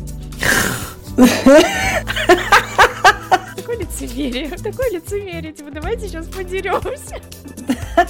Такое 3.55 3.77
лицемерие, 3.77 4.49
такое 4.49 4.91
лицемерие. 4.91 5.53
Типа, 5.53 5.69
давайте 5.71 6.07
сейчас 6.07 6.25
подеремся. 6.27 7.21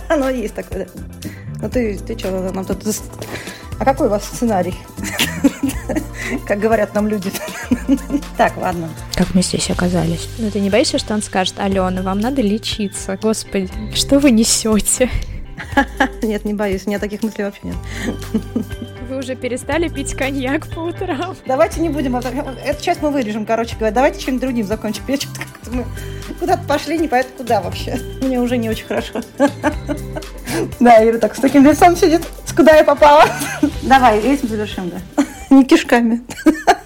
Оно 0.09 0.29
есть 0.29 0.53
такое, 0.55 0.85
да. 0.85 1.29
Ну 1.61 1.69
ты, 1.69 1.97
ты 1.97 2.17
что, 2.17 2.51
нам 2.53 2.65
тут... 2.65 2.79
А 3.79 3.85
какой 3.85 4.07
у 4.07 4.09
вас 4.09 4.25
сценарий? 4.25 4.75
Как 6.47 6.59
говорят 6.59 6.93
нам 6.93 7.07
люди. 7.07 7.31
Так, 8.37 8.57
ладно. 8.57 8.89
Как 9.15 9.35
мы 9.35 9.41
здесь 9.43 9.69
оказались? 9.69 10.27
Ну 10.39 10.49
ты 10.49 10.59
не 10.59 10.69
боишься, 10.69 10.97
что 10.97 11.13
он 11.13 11.21
скажет, 11.21 11.55
Алена, 11.57 12.01
вам 12.01 12.19
надо 12.19 12.41
лечиться? 12.41 13.17
Господи, 13.21 13.69
что 13.93 14.19
вы 14.19 14.31
несете? 14.31 15.09
Нет, 16.23 16.45
не 16.45 16.53
боюсь, 16.53 16.83
у 16.85 16.89
меня 16.89 16.99
таких 16.99 17.21
мыслей 17.23 17.45
вообще 17.45 17.61
нет. 17.63 17.75
Вы 19.09 19.17
уже 19.17 19.35
перестали 19.35 19.87
пить 19.89 20.15
коньяк 20.15 20.67
по 20.67 20.79
утрам? 20.79 21.35
Давайте 21.45 21.81
не 21.81 21.89
будем, 21.89 22.15
эту 22.15 22.83
часть 22.83 23.01
мы 23.01 23.11
вырежем, 23.11 23.45
короче 23.45 23.75
говоря. 23.75 23.93
Давайте 23.93 24.19
чем-нибудь 24.19 24.41
другим 24.41 24.65
закончим. 24.65 25.03
Я 25.07 25.17
что-то 25.17 25.41
как-то 25.41 25.71
мы 25.71 25.85
куда-то 26.39 26.63
пошли, 26.67 26.97
не 26.97 27.07
понятно 27.07 27.33
куда 27.37 27.61
вообще. 27.61 27.99
Мне 28.21 28.39
уже 28.39 28.57
не 28.57 28.69
очень 28.69 28.85
хорошо. 28.85 29.21
Да, 30.79 31.03
Ира 31.03 31.17
так 31.17 31.35
с 31.35 31.39
таким 31.39 31.65
лицом 31.65 31.95
сидит, 31.95 32.21
куда 32.55 32.75
я 32.75 32.83
попала. 32.83 33.25
Давай, 33.81 34.19
этим 34.19 34.47
завершим, 34.47 34.89
да. 34.89 35.22
Не 35.53 35.65
кишками. 35.65 36.21